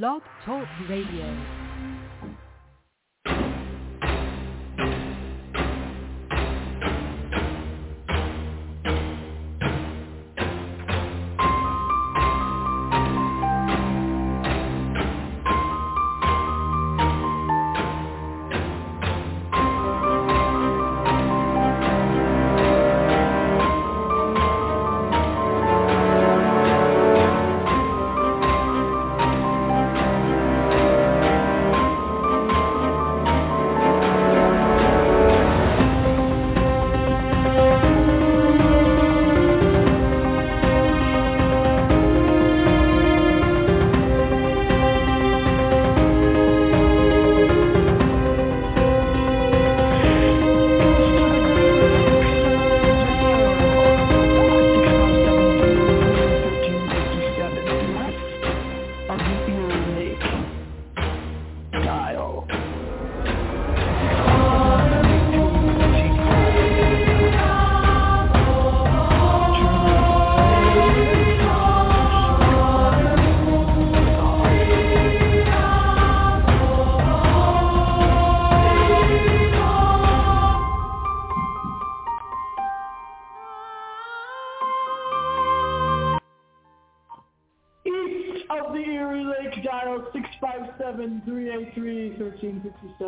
Blog 0.00 0.22
Talk 0.46 0.66
Radio. 0.88 1.61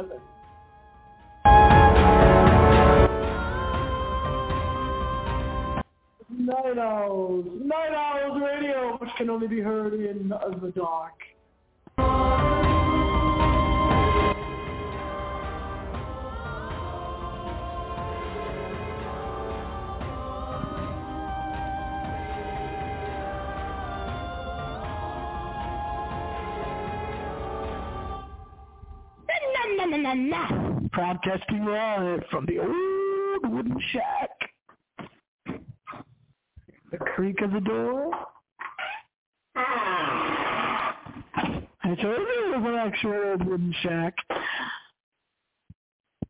657-383-1357. 0.04 0.20
Night 6.36 6.78
Owls, 6.78 7.46
Night 7.62 7.94
Owls 7.94 8.40
Radio, 8.42 8.96
which 8.98 9.10
can 9.16 9.30
only 9.30 9.46
be 9.46 9.60
heard 9.60 9.94
in 9.94 10.28
the 10.28 10.72
dark. 10.74 11.14
Na. 30.14 30.80
Broadcasting 30.92 31.64
live 31.64 32.22
from 32.30 32.46
the 32.46 32.60
old 32.60 33.52
wooden 33.52 33.80
shack. 33.90 34.30
The 36.92 36.98
creak 36.98 37.40
of 37.42 37.52
the 37.52 37.60
door. 37.60 38.12
I 39.56 40.94
told 42.00 42.18
you 42.18 42.54
it 42.54 42.60
was 42.60 42.64
an 42.66 42.74
actual 42.74 43.30
old 43.30 43.44
wooden 43.46 43.74
shack. 43.82 44.14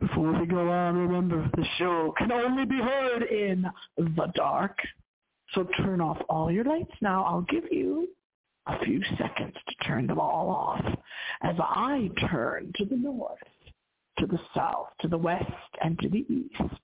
Before 0.01 0.33
we 0.39 0.47
go 0.47 0.71
on, 0.71 0.97
remember 0.97 1.51
the 1.57 1.65
show 1.79 2.15
can 2.17 2.33
only 2.33 2.65
be 2.65 2.79
heard 2.79 3.23
in 3.25 3.67
the 3.97 4.33
dark. 4.35 4.79
So 5.53 5.65
turn 5.77 6.01
off 6.01 6.19
all 6.29 6.51
your 6.51 6.65
lights 6.65 6.95
now. 7.01 7.25
I'll 7.25 7.43
give 7.43 7.65
you 7.71 8.09
a 8.67 8.79
few 8.85 9.03
seconds 9.19 9.55
to 9.69 9.75
turn 9.87 10.07
them 10.07 10.19
all 10.19 10.49
off 10.49 10.85
as 11.43 11.57
I 11.59 12.11
turn 12.31 12.73
to 12.77 12.85
the 12.87 12.97
north, 12.97 13.39
to 14.27 14.37
the 14.37 14.43
south, 14.55 14.89
to 15.01 15.09
the 15.09 15.19
west, 15.19 15.45
and 15.83 15.99
to 15.99 16.09
the 16.09 16.25
east. 16.29 16.81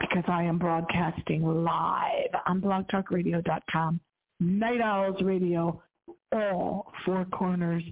Because 0.00 0.24
I 0.26 0.42
am 0.42 0.58
broadcasting 0.58 1.42
live 1.64 2.30
on 2.46 2.60
blogtalkradio.com, 2.60 4.00
Night 4.40 4.80
Owls 4.80 5.22
Radio, 5.22 5.80
all 6.32 6.92
four 7.04 7.24
corners 7.26 7.84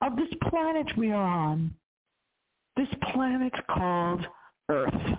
of 0.00 0.16
this 0.16 0.28
planet 0.48 0.86
we 0.96 1.10
are 1.10 1.22
on. 1.22 1.74
This 2.76 2.88
planet 3.12 3.52
called 3.68 4.24
Earth 4.68 5.18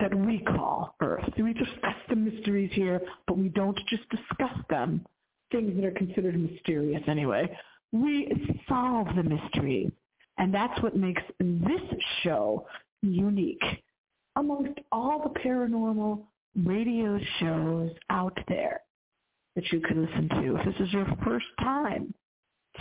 that 0.00 0.14
we 0.14 0.38
call 0.38 0.94
Earth. 1.02 1.28
We 1.36 1.52
discuss 1.52 1.96
the 2.08 2.16
mysteries 2.16 2.70
here, 2.72 3.00
but 3.26 3.36
we 3.36 3.48
don't 3.48 3.78
just 3.88 4.04
discuss 4.08 4.56
them, 4.70 5.04
things 5.50 5.74
that 5.76 5.84
are 5.84 5.90
considered 5.92 6.38
mysterious 6.38 7.02
anyway. 7.08 7.50
We 7.92 8.62
solve 8.68 9.08
the 9.16 9.22
mysteries. 9.22 9.90
And 10.38 10.52
that's 10.52 10.82
what 10.82 10.96
makes 10.96 11.22
this 11.38 11.82
show 12.22 12.66
unique 13.02 13.62
amongst 14.36 14.78
all 14.90 15.22
the 15.22 15.40
paranormal 15.40 16.22
radio 16.56 17.18
shows 17.38 17.90
out 18.10 18.36
there 18.48 18.80
that 19.54 19.70
you 19.72 19.80
can 19.80 20.04
listen 20.04 20.28
to. 20.28 20.56
If 20.56 20.66
this 20.66 20.86
is 20.86 20.92
your 20.92 21.06
first 21.24 21.46
time 21.60 22.12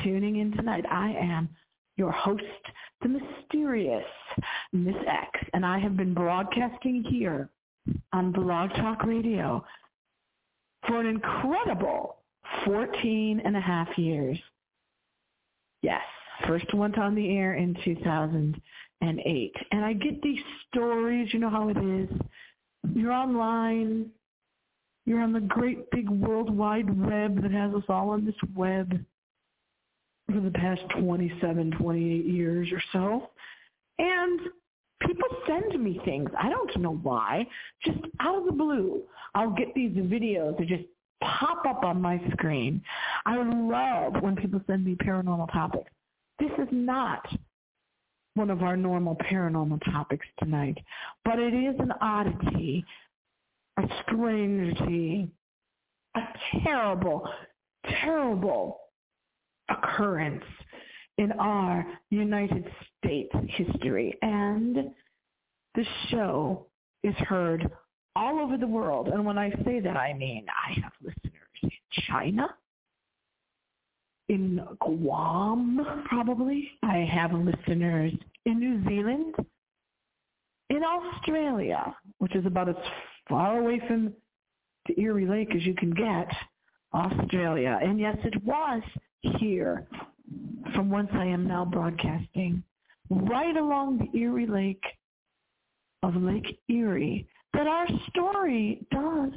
tuning 0.04 0.38
in 0.38 0.52
tonight, 0.52 0.86
I 0.90 1.12
am 1.12 1.50
your 1.96 2.12
host, 2.12 2.44
the 3.02 3.10
mysterious 3.10 4.06
Miss 4.72 4.96
X, 5.08 5.30
and 5.54 5.64
I 5.64 5.78
have 5.78 5.96
been 5.96 6.16
broadcasting 6.16 7.04
here 7.04 7.50
on 8.12 8.32
Blog 8.32 8.72
Talk 8.72 9.04
Radio 9.04 9.64
for 10.88 11.00
an 11.00 11.06
incredible 11.06 12.18
14 12.66 13.42
and 13.46 13.56
a 13.56 13.62
half 13.62 13.96
years. 13.98 14.40
Yes, 15.84 16.02
first 16.48 16.74
went 16.74 16.98
on 16.98 17.16
the 17.16 17.36
air 17.38 17.56
in 17.56 17.76
2008. 17.84 19.54
And 19.72 19.86
I 19.86 19.94
get 19.94 20.22
these 20.22 20.40
stories, 20.70 21.34
you 21.34 21.40
know 21.40 21.50
how 21.50 21.70
it 21.70 21.78
is. 21.78 22.10
You're 22.94 23.12
online. 23.12 24.10
You're 25.06 25.22
on 25.22 25.34
the 25.34 25.42
great 25.42 25.90
big 25.92 26.10
world 26.10 26.50
wide 26.56 26.90
web 26.90 27.42
that 27.42 27.52
has 27.52 27.74
us 27.74 27.84
all 27.90 28.10
on 28.10 28.26
this 28.26 28.36
web 28.56 29.04
for 30.34 30.40
the 30.40 30.52
past 30.52 30.82
27, 30.98 31.72
28 31.72 32.26
years 32.26 32.70
or 32.72 32.82
so. 32.94 33.30
And 34.00 34.40
people 35.02 35.28
send 35.46 35.82
me 35.84 36.00
things. 36.06 36.30
I 36.40 36.50
don't 36.50 36.82
know 36.82 36.96
why. 36.96 37.46
Just 37.86 38.00
out 38.20 38.38
of 38.38 38.46
the 38.46 38.52
blue, 38.52 39.02
I'll 39.36 39.52
get 39.52 39.74
these 39.76 39.92
videos 39.92 40.58
that 40.58 40.68
just 40.68 40.86
pop 41.22 41.66
up 41.68 41.84
on 41.84 42.02
my 42.02 42.22
screen. 42.32 42.82
I 43.26 43.38
love 43.38 44.22
when 44.22 44.36
people 44.36 44.62
send 44.68 44.86
me 44.86 44.96
paranormal 44.96 45.52
topics. 45.52 45.92
This 46.40 46.52
is 46.58 46.68
not 46.72 47.26
one 48.36 48.50
of 48.50 48.64
our 48.64 48.76
normal 48.76 49.16
paranormal 49.16 49.80
topics 49.92 50.26
tonight, 50.40 50.78
but 51.24 51.40
it 51.40 51.54
is 51.54 51.76
an 51.80 51.94
oddity, 52.02 52.84
a 53.78 53.84
strangity, 54.04 55.30
a 56.16 56.22
terrible, 56.64 57.30
terrible 58.02 58.80
occurrence 59.70 60.44
in 61.18 61.32
our 61.34 61.86
United 62.10 62.66
States 62.98 63.32
history. 63.50 64.18
And 64.22 64.92
the 65.76 65.86
show 66.10 66.66
is 67.04 67.16
heard 67.16 67.70
all 68.16 68.40
over 68.40 68.58
the 68.58 68.68
world. 68.68 69.08
And 69.10 69.26
when 69.26 69.38
I 69.38 69.52
say 69.66 69.80
that, 69.80 69.98
I 69.98 70.14
mean 70.14 70.46
I 70.50 70.74
have 70.82 70.92
listeners 71.02 71.34
in 71.62 71.72
China, 72.08 72.56
in 74.30 74.62
Guam, 74.80 76.04
probably. 76.06 76.72
I 76.84 77.08
have 77.12 77.34
listeners 77.34 78.14
in 78.46 78.60
New 78.60 78.84
Zealand, 78.88 79.36
in 80.70 80.82
Australia, 80.84 81.96
which 82.20 82.36
is 82.36 82.46
about 82.46 82.70
as 82.70 82.76
far 83.30 83.60
away 83.60 83.82
from 83.88 84.14
the 84.88 85.00
Erie 85.00 85.28
Lake 85.28 85.54
as 85.56 85.64
you 85.64 85.76
can 85.76 85.92
get, 85.92 86.28
Australia. 86.94 87.80
And 87.82 88.00
yes, 88.00 88.18
it 88.24 88.44
was 88.44 88.82
here 89.40 89.88
from 90.74 90.90
whence 90.90 91.10
I 91.14 91.26
am 91.26 91.48
now 91.48 91.66
broadcasting, 91.66 92.64
right 93.10 93.56
along 93.56 93.98
the 94.00 94.20
Erie 94.20 94.48
Lake 94.48 94.84
of 96.02 96.16
Lake 96.16 96.60
Erie, 96.70 97.28
that 97.54 97.68
our 97.68 97.88
story 98.10 98.86
does 98.92 99.32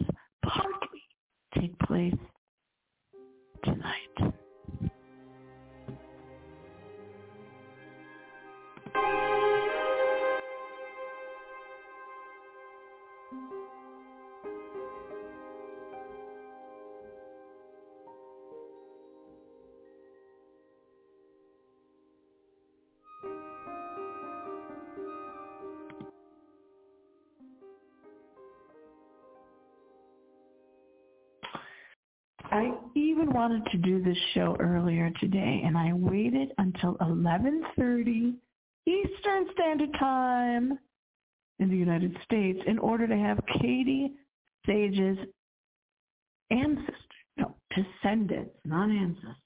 partly 0.45 1.03
take 1.59 1.79
place 1.81 2.15
tonight. 3.65 4.35
Wanted 33.37 33.67
to 33.71 33.77
do 33.77 34.03
this 34.03 34.17
show 34.33 34.57
earlier 34.61 35.11
today, 35.21 35.63
and 35.63 35.77
I 35.77 35.93
waited 35.93 36.53
until 36.57 36.97
11:30 37.03 38.35
Eastern 38.87 39.47
Standard 39.53 39.93
Time 39.99 40.79
in 41.59 41.69
the 41.69 41.77
United 41.77 42.17
States 42.25 42.59
in 42.67 42.79
order 42.79 43.07
to 43.07 43.15
have 43.15 43.37
Caty 43.57 44.13
Sage's 44.65 45.19
ancestors, 46.51 46.97
no, 47.37 47.55
descendants, 47.75 48.57
not 48.65 48.89
ancestors. 48.89 49.37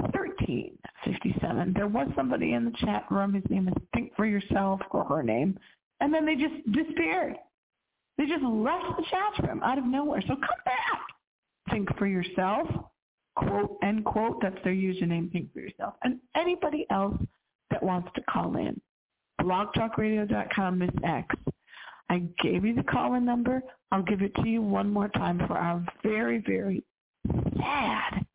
1357. 0.00 1.72
There 1.74 1.88
was 1.88 2.08
somebody 2.16 2.54
in 2.54 2.64
the 2.64 2.72
chat 2.78 3.04
room. 3.10 3.34
His 3.34 3.44
name 3.50 3.68
is 3.68 3.74
Think 3.94 4.14
for 4.16 4.26
Yourself, 4.26 4.80
or 4.90 5.04
her 5.04 5.22
name. 5.22 5.58
And 6.00 6.14
then 6.14 6.24
they 6.24 6.36
just 6.36 6.54
disappeared. 6.72 7.36
They 8.16 8.26
just 8.26 8.44
left 8.44 8.96
the 8.96 9.04
chat 9.10 9.48
room 9.48 9.62
out 9.62 9.78
of 9.78 9.84
nowhere. 9.84 10.22
So 10.22 10.34
come 10.34 10.62
back. 10.64 11.00
Think 11.70 11.88
for 11.98 12.06
Yourself, 12.06 12.68
quote, 13.36 13.76
end 13.82 14.04
quote. 14.04 14.40
That's 14.40 14.56
their 14.64 14.72
username, 14.72 15.32
Think 15.32 15.52
for 15.52 15.60
Yourself. 15.60 15.94
And 16.02 16.20
anybody 16.36 16.86
else 16.90 17.16
that 17.70 17.82
wants 17.82 18.08
to 18.14 18.22
call 18.22 18.56
in. 18.56 18.80
blogtalkradio.com, 19.40 20.78
Miss 20.78 20.90
X. 21.04 21.34
I 22.10 22.22
gave 22.42 22.64
you 22.64 22.74
the 22.74 22.82
call-in 22.82 23.24
number. 23.24 23.62
I'll 23.92 24.02
give 24.02 24.22
it 24.22 24.34
to 24.36 24.48
you 24.48 24.62
one 24.62 24.90
more 24.90 25.08
time 25.08 25.38
for 25.46 25.56
our 25.56 25.84
very, 26.02 26.42
very 26.46 26.82
sad 27.56 28.26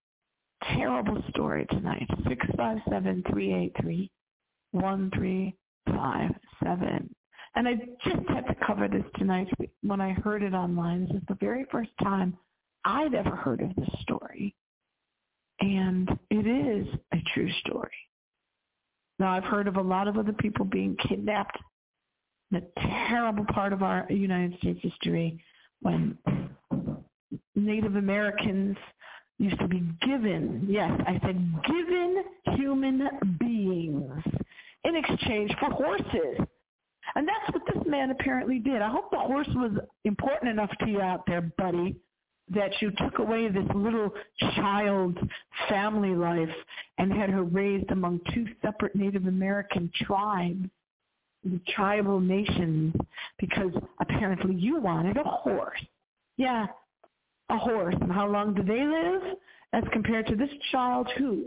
terrible 0.76 1.22
story 1.30 1.66
tonight. 1.70 2.08
Six 2.28 2.46
five 2.58 2.78
seven 2.90 3.24
three 3.30 3.54
eight 3.54 3.74
three 3.82 4.10
one 4.72 5.12
three 5.16 5.56
five 5.88 6.32
seven. 6.64 7.14
And 7.56 7.68
I 7.68 7.76
just 8.04 8.28
had 8.30 8.48
to 8.48 8.56
cover 8.66 8.88
this 8.88 9.04
tonight 9.18 9.48
when 9.84 10.02
I 10.02 10.14
heard 10.14 10.42
it 10.42 10.54
online. 10.54 11.06
This 11.06 11.18
is 11.18 11.24
the 11.28 11.38
very 11.40 11.66
first 11.72 11.92
time 12.02 12.36
I'd 12.84 13.14
ever 13.14 13.36
heard 13.36 13.62
of 13.62 13.76
this 13.76 13.90
story. 14.02 14.56
And 15.60 16.10
it 16.32 16.48
is 16.48 16.88
a 17.14 17.18
true 17.34 17.52
story. 17.66 17.92
Now 19.20 19.32
I've 19.32 19.44
heard 19.44 19.68
of 19.68 19.78
a 19.78 19.82
lot 19.82 20.08
of 20.08 20.18
other 20.18 20.34
people 20.34 20.66
being 20.66 20.96
kidnapped 21.08 21.58
a 22.56 22.62
terrible 23.08 23.46
part 23.46 23.74
of 23.74 23.84
our 23.84 24.06
United 24.10 24.58
States 24.60 24.80
history 24.82 25.44
when 25.82 26.18
Native 27.56 27.96
Americans 27.96 28.78
used 29.40 29.60
to 29.60 29.68
be 29.68 29.84
given, 30.02 30.66
yes, 30.70 30.92
I 31.08 31.20
said 31.26 31.36
given 31.66 32.24
human 32.56 33.10
beings 33.40 34.24
in 34.84 34.96
exchange 34.96 35.52
for 35.60 35.70
horses. 35.72 36.46
And 37.16 37.28
that's 37.28 37.54
what 37.54 37.64
this 37.74 37.84
man 37.86 38.12
apparently 38.12 38.60
did. 38.60 38.82
I 38.82 38.90
hope 38.90 39.12
the 39.12 39.18
horse 39.18 39.50
was 39.56 39.72
important 40.06 40.52
enough 40.52 40.72
to 40.80 40.90
you 40.90 41.02
out 41.02 41.26
there, 41.28 41.42
buddy, 41.58 41.96
that 42.50 42.72
you 42.82 42.92
took 42.98 43.20
away 43.20 43.48
this 43.48 43.66
little 43.74 44.12
child's 44.56 45.18
family 45.70 46.14
life 46.14 46.50
and 46.98 47.12
had 47.12 47.30
her 47.30 47.44
raised 47.44 47.90
among 47.92 48.20
two 48.34 48.46
separate 48.62 48.96
Native 48.96 49.28
American 49.28 49.90
tribes, 50.02 50.68
the 51.44 51.60
tribal 51.76 52.20
nations, 52.20 52.94
because 53.40 53.72
apparently 54.02 54.56
you 54.56 54.80
wanted 54.80 55.18
a 55.18 55.24
horse. 55.24 55.80
Yeah, 56.38 56.68
a 57.50 57.58
horse. 57.58 57.96
And 58.02 58.12
how 58.12 58.28
long 58.28 58.54
do 58.54 58.64
they 58.64 58.84
live 58.84 59.38
as 59.74 59.84
compared 59.92 60.28
to 60.28 60.36
this 60.36 60.50
child 60.72 61.10
who 61.18 61.46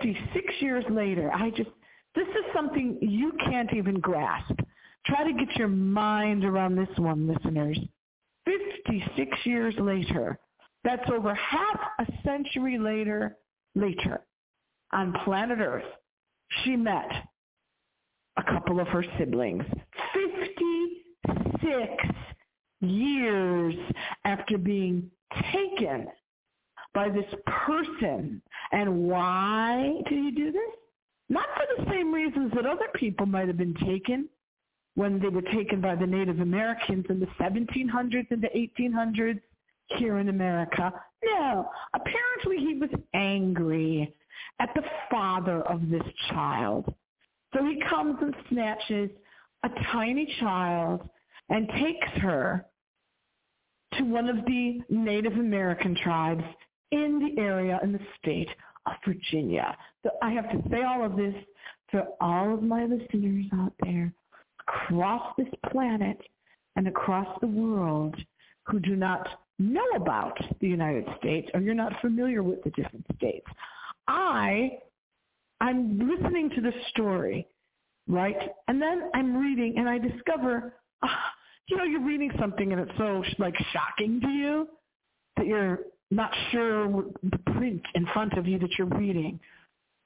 56 0.00 0.54
years 0.60 0.84
later, 0.90 1.30
I 1.32 1.50
just, 1.50 1.70
this 2.14 2.26
is 2.26 2.44
something 2.54 2.98
you 3.00 3.32
can't 3.44 3.72
even 3.74 4.00
grasp. 4.00 4.54
Try 5.06 5.24
to 5.24 5.32
get 5.32 5.56
your 5.56 5.68
mind 5.68 6.44
around 6.44 6.76
this 6.76 6.88
one, 6.96 7.26
listeners. 7.26 7.78
56 8.48 9.38
years 9.44 9.74
later, 9.78 10.38
that's 10.84 11.08
over 11.10 11.34
half 11.34 11.80
a 11.98 12.06
century 12.24 12.78
later, 12.78 13.36
later, 13.74 14.20
on 14.92 15.12
planet 15.24 15.58
Earth, 15.60 15.84
she 16.62 16.76
met 16.76 17.10
a 18.38 18.42
couple 18.44 18.80
of 18.80 18.88
her 18.88 19.04
siblings. 19.18 19.64
56 20.14 21.92
years 22.80 23.74
after 24.24 24.56
being 24.56 25.10
taken 25.52 26.06
by 26.94 27.10
this 27.10 27.26
person. 27.66 28.40
And 28.72 29.08
why 29.08 29.92
did 30.08 30.24
he 30.24 30.30
do 30.30 30.52
this? 30.52 30.62
Not 31.28 31.46
for 31.54 31.64
the 31.76 31.90
same 31.90 32.12
reasons 32.14 32.52
that 32.54 32.64
other 32.64 32.88
people 32.94 33.26
might 33.26 33.48
have 33.48 33.58
been 33.58 33.74
taken 33.74 34.28
when 34.98 35.20
they 35.20 35.28
were 35.28 35.42
taken 35.42 35.80
by 35.80 35.94
the 35.94 36.04
Native 36.04 36.40
Americans 36.40 37.06
in 37.08 37.20
the 37.20 37.28
1700s 37.40 38.26
and 38.32 38.42
the 38.42 38.48
1800s 38.48 39.40
here 39.96 40.18
in 40.18 40.28
America. 40.28 40.92
No, 41.24 41.70
apparently 41.94 42.56
he 42.66 42.74
was 42.74 42.90
angry 43.14 44.12
at 44.58 44.70
the 44.74 44.82
father 45.08 45.62
of 45.62 45.88
this 45.88 46.02
child. 46.30 46.92
So 47.54 47.64
he 47.64 47.80
comes 47.88 48.16
and 48.20 48.34
snatches 48.50 49.08
a 49.62 49.68
tiny 49.92 50.34
child 50.40 51.08
and 51.48 51.68
takes 51.68 52.08
her 52.20 52.66
to 53.98 54.02
one 54.02 54.28
of 54.28 54.44
the 54.46 54.80
Native 54.90 55.34
American 55.34 55.96
tribes 56.02 56.42
in 56.90 57.20
the 57.20 57.40
area 57.40 57.78
in 57.84 57.92
the 57.92 58.00
state 58.20 58.50
of 58.86 58.94
Virginia. 59.06 59.76
So 60.02 60.10
I 60.22 60.32
have 60.32 60.50
to 60.50 60.60
say 60.72 60.82
all 60.82 61.04
of 61.04 61.16
this 61.16 61.36
for 61.88 62.04
all 62.20 62.52
of 62.52 62.64
my 62.64 62.84
listeners 62.84 63.46
out 63.54 63.74
there 63.80 64.12
across 64.68 65.34
this 65.36 65.48
planet 65.70 66.18
and 66.76 66.88
across 66.88 67.26
the 67.40 67.46
world 67.46 68.14
who 68.66 68.78
do 68.80 68.96
not 68.96 69.26
know 69.58 69.86
about 69.96 70.36
the 70.60 70.68
United 70.68 71.04
States 71.18 71.48
or 71.54 71.60
you're 71.60 71.74
not 71.74 71.92
familiar 72.00 72.42
with 72.42 72.62
the 72.64 72.70
different 72.70 73.04
states. 73.16 73.46
I 74.06 74.78
I'm 75.60 75.98
listening 75.98 76.50
to 76.50 76.60
the 76.60 76.72
story, 76.90 77.48
right? 78.06 78.36
And 78.68 78.80
then 78.80 79.10
I'm 79.14 79.36
reading 79.36 79.74
and 79.76 79.88
I 79.88 79.98
discover 79.98 80.74
ah, 81.02 81.32
you 81.66 81.76
know, 81.76 81.84
you're 81.84 82.04
reading 82.04 82.30
something 82.38 82.72
and 82.72 82.80
it's 82.80 82.98
so 82.98 83.24
like 83.38 83.54
shocking 83.72 84.20
to 84.20 84.28
you 84.28 84.68
that 85.36 85.46
you're 85.46 85.80
not 86.10 86.30
sure 86.52 87.04
the 87.22 87.38
print 87.52 87.82
in 87.94 88.06
front 88.12 88.34
of 88.34 88.46
you 88.46 88.58
that 88.60 88.70
you're 88.78 88.86
reading. 88.86 89.38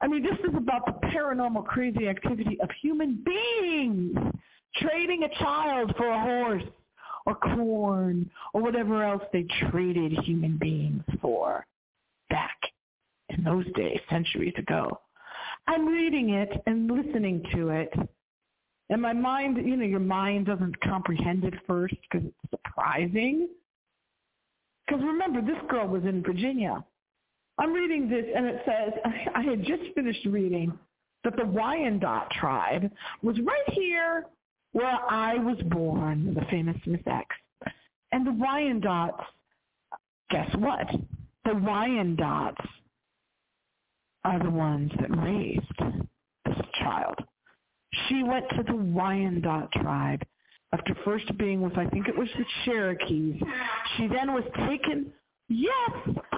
I 0.01 0.09
mean, 0.09 0.23
this 0.23 0.39
is 0.49 0.57
about 0.57 0.87
the 0.87 1.07
paranormal 1.09 1.65
crazy 1.67 2.09
activity 2.09 2.59
of 2.61 2.69
human 2.81 3.23
beings 3.25 4.17
trading 4.77 5.25
a 5.25 5.39
child 5.39 5.95
for 5.97 6.09
a 6.09 6.21
horse 6.21 6.65
or 7.27 7.35
corn 7.37 8.31
or 8.53 8.63
whatever 8.63 9.05
else 9.05 9.23
they 9.33 9.47
traded 9.71 10.13
human 10.25 10.57
beings 10.59 11.05
for 11.21 11.65
back 12.31 12.59
in 13.31 13.45
those 13.45 13.67
days, 13.75 14.01
centuries 14.11 14.55
ago. 14.59 15.01
I'm 15.67 15.87
reading 15.87 16.31
it 16.31 16.63
and 16.67 16.91
listening 16.91 17.45
to 17.55 17.69
it 17.69 17.93
and 18.93 19.01
my 19.01 19.15
mind, 19.15 19.57
you 19.57 19.75
know, 19.75 19.87
your 19.87 20.01
mind 20.01 20.45
doesn't 20.45 20.79
comprehend 20.83 21.45
it 21.45 21.55
first 21.67 21.95
because 22.03 22.27
it's 22.27 22.51
surprising. 22.51 23.49
Because 24.87 25.03
remember, 25.03 25.41
this 25.41 25.57
girl 25.71 25.89
was 25.89 26.05
in 26.05 26.23
Virginia. 26.23 26.85
I'm 27.57 27.73
reading 27.73 28.07
this 28.11 28.27
and 28.37 28.45
it 28.45 28.61
says, 28.67 28.93
I 29.35 29.41
had 29.41 29.65
just 29.65 29.95
finished 29.95 30.27
reading 30.27 30.79
that 31.25 31.37
the 31.37 31.43
Wyandot 31.43 32.29
tribe 32.33 32.91
was 33.23 33.39
right 33.41 33.71
here 33.71 34.27
where 34.73 34.99
I 35.11 35.37
was 35.37 35.59
born, 35.67 36.35
the 36.35 36.45
famous 36.51 36.77
Miss 36.87 37.01
X. 37.07 37.27
And 38.13 38.27
the 38.27 38.33
Wyandots, 38.33 39.25
guess 40.31 40.51
what? 40.57 40.89
The 41.45 41.53
Wyandots 41.53 42.67
are 44.25 44.43
the 44.43 44.51
ones 44.51 44.91
that 45.01 45.17
raised 45.19 46.01
this 46.45 46.67
child. 46.79 47.17
She 48.09 48.23
went 48.23 48.49
to 48.51 48.63
the 48.63 48.73
Wyandot 48.73 49.71
tribe 49.73 50.23
after 50.73 50.95
first 51.05 51.37
being 51.37 51.61
with, 51.61 51.77
I 51.77 51.87
think 51.89 52.09
it 52.09 52.17
was 52.17 52.29
the 52.39 52.45
Cherokees. 52.65 53.43
She 53.97 54.07
then 54.07 54.33
was 54.33 54.45
taken, 54.67 55.13
yes, 55.49 55.91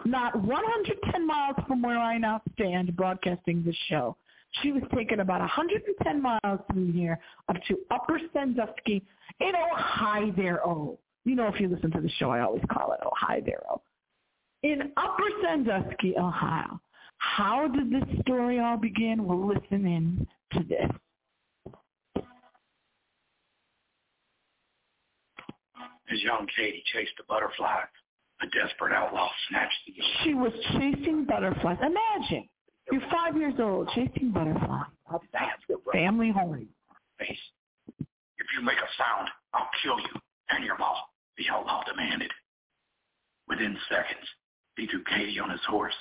not 0.05 0.35
110 0.35 1.26
miles 1.26 1.57
from 1.69 1.83
where 1.83 1.99
I 1.99 2.19
now 2.19 2.43
stand 2.55 2.97
broadcasting 2.97 3.62
this 3.64 3.76
show. 3.88 4.17
She 4.62 4.73
was 4.73 4.82
taken 4.94 5.20
about 5.20 5.40
110 5.40 6.23
miles 6.23 6.61
from 6.68 6.92
here 6.92 7.18
up 7.49 7.56
to 7.68 7.78
Upper 7.90 8.20
Sandusky 8.32 9.04
in 9.40 9.52
Ohio. 9.54 10.32
There, 10.37 10.66
oh. 10.66 10.99
You 11.25 11.34
know, 11.34 11.49
if 11.49 11.58
you 11.58 11.68
listen 11.68 11.90
to 11.92 12.00
the 12.00 12.11
show, 12.18 12.30
I 12.30 12.40
always 12.40 12.62
call 12.70 12.92
it 12.92 13.00
Ohio. 13.04 13.42
There, 13.44 13.62
oh. 13.68 13.80
In 14.62 14.92
Upper 14.96 15.28
Sandusky, 15.42 16.16
Ohio. 16.16 16.80
How 17.18 17.68
did 17.68 17.90
this 17.90 18.20
story 18.20 18.61
all 18.61 18.76
begin? 18.76 19.25
Well, 19.25 19.46
listen 19.46 19.87
in 19.87 20.26
to 20.52 20.62
this. 20.64 20.90
As 26.12 26.23
young 26.23 26.46
Caty 26.56 26.82
chased 26.92 27.12
the 27.16 27.25
butterflies, 27.28 27.88
a 28.42 28.46
desperate 28.46 28.92
outlaw 28.92 29.28
snatched 29.49 29.78
the 29.87 29.94
She 30.23 30.34
was 30.34 30.52
chasing 30.73 31.25
butterflies. 31.25 31.78
Imagine, 31.80 32.49
you're 32.91 33.00
five 33.11 33.37
years 33.37 33.55
old, 33.59 33.88
chasing 33.95 34.31
butterflies. 34.33 34.87
Family 35.93 36.31
home. 36.31 36.69
face. 37.19 37.38
If 37.99 38.47
you 38.57 38.64
make 38.64 38.79
a 38.79 38.91
sound, 38.99 39.29
I'll 39.53 39.69
kill 39.83 39.99
you 39.99 40.21
and 40.50 40.64
your 40.64 40.76
mom, 40.79 40.97
the 41.38 41.45
outlaw 41.50 41.83
demanded. 41.85 42.31
Within 43.49 43.76
seconds, 43.88 44.26
he 44.76 44.87
threw 44.87 45.03
Caty 45.05 45.41
on 45.43 45.50
his 45.50 45.61
horse 45.69 45.95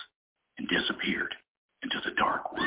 and 0.58 0.68
disappeared 0.68 1.34
into 1.84 1.98
the 2.04 2.12
dark 2.16 2.52
woods. 2.52 2.66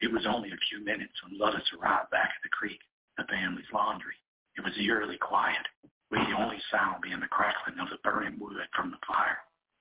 It 0.00 0.10
was 0.12 0.24
only 0.26 0.48
a 0.50 0.64
few 0.70 0.84
minutes 0.84 1.12
when 1.22 1.38
Lotus 1.38 1.68
arrived 1.78 2.10
back 2.10 2.30
at 2.30 2.42
the 2.42 2.48
creek, 2.48 2.80
the 3.18 3.24
family's 3.24 3.66
laundry. 3.72 4.14
It 4.56 4.64
was 4.64 4.72
eerily 4.80 5.18
quiet, 5.18 5.66
with 6.10 6.20
the 6.26 6.36
only 6.36 6.58
sound 6.70 7.02
being 7.02 7.20
the 7.20 7.30
crackling 7.30 7.78
of 7.78 7.88
the 7.88 8.02
burning 8.02 8.38
wood 8.38 8.56
from 8.74 8.90
the 8.90 8.98
fire. 9.06 9.38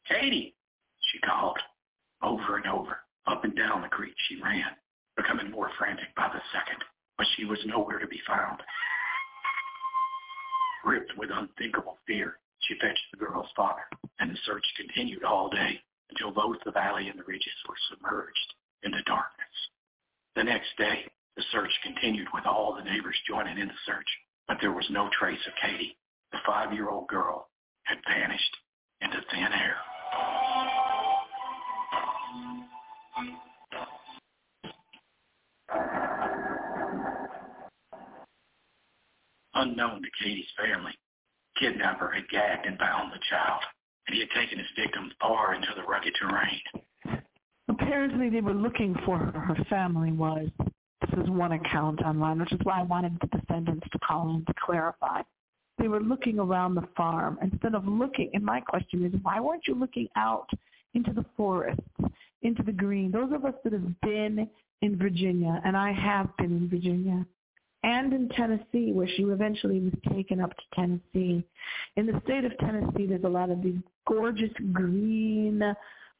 Caty, 0.09 0.53
she 1.11 1.19
called. 1.19 1.57
Over 2.21 2.57
and 2.57 2.67
over, 2.67 2.99
up 3.27 3.43
and 3.43 3.55
down 3.55 3.81
the 3.81 3.87
creek 3.87 4.13
she 4.27 4.41
ran, 4.41 4.75
becoming 5.15 5.49
more 5.51 5.71
frantic 5.77 6.13
by 6.15 6.27
the 6.33 6.41
second, 6.51 6.83
but 7.17 7.27
she 7.35 7.45
was 7.45 7.59
nowhere 7.65 7.99
to 7.99 8.07
be 8.07 8.21
found. 8.27 8.59
Gripped 10.83 11.17
with 11.17 11.29
unthinkable 11.31 11.97
fear, 12.05 12.39
she 12.67 12.75
fetched 12.79 13.07
the 13.11 13.17
girl's 13.17 13.49
father, 13.55 13.83
and 14.19 14.31
the 14.31 14.37
search 14.45 14.65
continued 14.75 15.23
all 15.23 15.49
day 15.49 15.79
until 16.09 16.31
both 16.31 16.57
the 16.65 16.71
valley 16.71 17.07
and 17.07 17.19
the 17.19 17.23
ridges 17.23 17.63
were 17.67 17.75
submerged 17.89 18.53
in 18.83 18.91
the 18.91 19.03
darkness. 19.05 19.55
The 20.35 20.43
next 20.43 20.75
day, 20.77 21.05
the 21.35 21.43
search 21.51 21.71
continued 21.83 22.27
with 22.33 22.45
all 22.45 22.75
the 22.75 22.83
neighbors 22.83 23.15
joining 23.27 23.57
in 23.57 23.67
the 23.67 23.83
search, 23.85 24.07
but 24.47 24.57
there 24.59 24.73
was 24.73 24.87
no 24.89 25.09
trace 25.17 25.39
of 25.47 25.53
Caty. 25.63 25.95
The 26.31 26.39
five-year-old 26.45 27.07
girl 27.07 27.49
had 27.83 27.97
vanished 28.07 28.57
into 29.01 29.17
thin 29.31 29.51
air. 29.53 29.75
Unknown 39.55 40.01
to 40.01 40.09
Caty's 40.23 40.45
family, 40.57 40.93
kidnapper 41.59 42.11
had 42.11 42.29
gagged 42.29 42.65
and 42.65 42.77
bound 42.77 43.11
the 43.11 43.19
child, 43.29 43.61
and 44.07 44.13
he 44.13 44.21
had 44.21 44.29
taken 44.31 44.57
his 44.57 44.67
victim 44.77 45.11
far 45.19 45.53
into 45.53 45.67
the 45.75 45.83
rugged 45.83 46.15
terrain. 46.15 46.61
Apparently 47.67 48.29
they 48.29 48.41
were 48.41 48.53
looking 48.53 48.95
for 49.05 49.17
her. 49.17 49.39
Her 49.39 49.57
family 49.69 50.11
was. 50.11 50.47
This 50.59 51.23
is 51.23 51.29
one 51.29 51.53
account 51.53 52.01
online, 52.01 52.39
which 52.39 52.51
is 52.51 52.59
why 52.63 52.79
I 52.79 52.83
wanted 52.83 53.17
the 53.19 53.27
defendants 53.37 53.87
to 53.91 53.99
call 53.99 54.29
in 54.35 54.45
to 54.45 54.53
clarify. 54.63 55.21
They 55.79 55.87
were 55.87 56.01
looking 56.01 56.39
around 56.39 56.75
the 56.75 56.87
farm 56.95 57.39
instead 57.41 57.73
of 57.73 57.87
looking, 57.87 58.29
and 58.33 58.43
my 58.43 58.59
question 58.59 59.05
is, 59.05 59.13
why 59.21 59.39
weren't 59.39 59.67
you 59.67 59.75
looking 59.75 60.07
out 60.15 60.49
into 60.93 61.13
the 61.13 61.25
forests, 61.37 61.81
into 62.41 62.63
the 62.63 62.71
green? 62.71 63.11
Those 63.11 63.31
of 63.31 63.45
us 63.45 63.53
that 63.63 63.73
have 63.73 64.01
been 64.01 64.49
in 64.81 64.97
Virginia, 64.97 65.61
and 65.63 65.77
I 65.77 65.91
have 65.93 66.35
been 66.37 66.57
in 66.57 66.69
Virginia, 66.69 67.25
and 67.83 68.11
in 68.11 68.27
Tennessee, 68.29 68.91
where 68.91 69.07
she 69.07 69.23
eventually 69.23 69.79
was 69.79 69.93
taken 70.13 70.41
up 70.41 70.51
to 70.51 70.63
Tennessee. 70.75 71.45
In 71.95 72.05
the 72.05 72.19
state 72.25 72.43
of 72.43 72.57
Tennessee, 72.57 73.05
there's 73.05 73.23
a 73.23 73.29
lot 73.29 73.49
of 73.49 73.61
these 73.61 73.79
gorgeous 74.05 74.51
green 74.73 75.63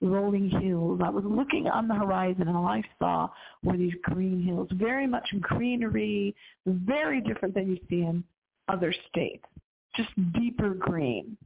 rolling 0.02 0.50
hills. 0.50 1.02
I 1.04 1.10
was 1.10 1.26
looking 1.26 1.68
on 1.68 1.90
the 1.90 1.96
horizon 1.96 2.48
and 2.48 2.56
all 2.56 2.68
I 2.68 2.82
saw 2.98 3.28
were 3.64 3.76
these 3.76 3.94
green 4.04 4.42
hills, 4.42 4.70
very 4.72 5.06
much 5.06 5.28
greenery, 5.42 6.34
very 6.66 7.20
different 7.20 7.54
than 7.54 7.70
you 7.70 7.78
see 7.90 8.04
in 8.04 8.24
other 8.70 8.94
states, 9.10 9.46
just 9.96 10.10
deeper 10.34 10.74
green. 10.74 11.38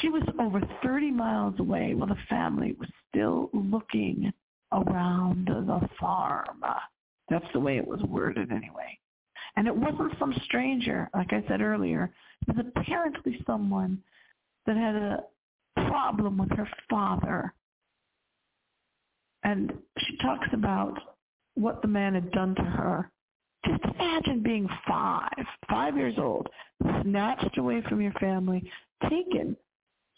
She 0.00 0.08
was 0.08 0.22
over 0.40 0.60
30 0.82 1.10
miles 1.10 1.54
away 1.58 1.94
while 1.94 2.08
the 2.08 2.16
family 2.28 2.76
was 2.78 2.88
still 3.08 3.50
looking 3.52 4.32
around 4.72 5.46
the 5.46 5.88
farm. 5.98 6.62
That's 7.28 7.46
the 7.52 7.60
way 7.60 7.76
it 7.78 7.86
was 7.86 8.00
worded 8.02 8.50
anyway. 8.52 8.98
And 9.56 9.66
it 9.66 9.74
wasn't 9.74 10.12
some 10.18 10.34
stranger, 10.44 11.08
like 11.14 11.32
I 11.32 11.42
said 11.48 11.60
earlier. 11.60 12.12
It 12.46 12.56
was 12.56 12.66
apparently 12.76 13.42
someone 13.46 14.02
that 14.66 14.76
had 14.76 14.94
a 14.96 15.24
problem 15.88 16.36
with 16.36 16.50
her 16.50 16.68
father. 16.90 17.54
And 19.44 19.72
she 19.98 20.16
talks 20.18 20.48
about 20.52 20.98
what 21.54 21.80
the 21.80 21.88
man 21.88 22.14
had 22.14 22.30
done 22.32 22.54
to 22.56 22.62
her. 22.62 23.10
Just 23.64 23.82
imagine 23.84 24.42
being 24.42 24.68
five, 24.86 25.46
five 25.68 25.96
years 25.96 26.14
old, 26.18 26.48
snatched 27.02 27.58
away 27.58 27.82
from 27.88 28.00
your 28.00 28.12
family, 28.14 28.70
taken 29.08 29.56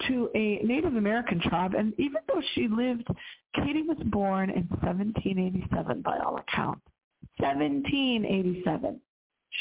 to 0.07 0.31
a 0.35 0.61
Native 0.65 0.95
American 0.97 1.41
tribe. 1.41 1.75
And 1.75 1.93
even 1.99 2.23
though 2.27 2.43
she 2.55 2.69
lived, 2.69 3.09
Caty 3.57 3.87
was 3.87 3.99
born 4.07 4.51
in 4.51 4.67
1787 4.81 6.03
by 6.03 6.19
all 6.19 6.39
accounts. 6.39 6.83
1787, 7.39 9.01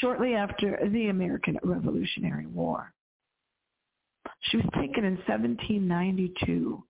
shortly 0.00 0.34
after 0.34 0.78
the 0.92 1.08
American 1.08 1.58
Revolutionary 1.62 2.46
War. 2.46 2.92
She 4.42 4.56
was 4.56 4.66
taken 4.74 5.04
in 5.04 5.16
1792. 5.26 6.82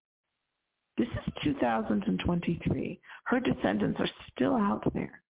This 0.97 1.09
is 1.09 1.33
2023. 1.45 3.01
Her 3.25 3.41
descendants 3.41 4.01
are 4.01 4.11
still 4.33 4.57
out 4.57 4.83
there, 4.95 5.23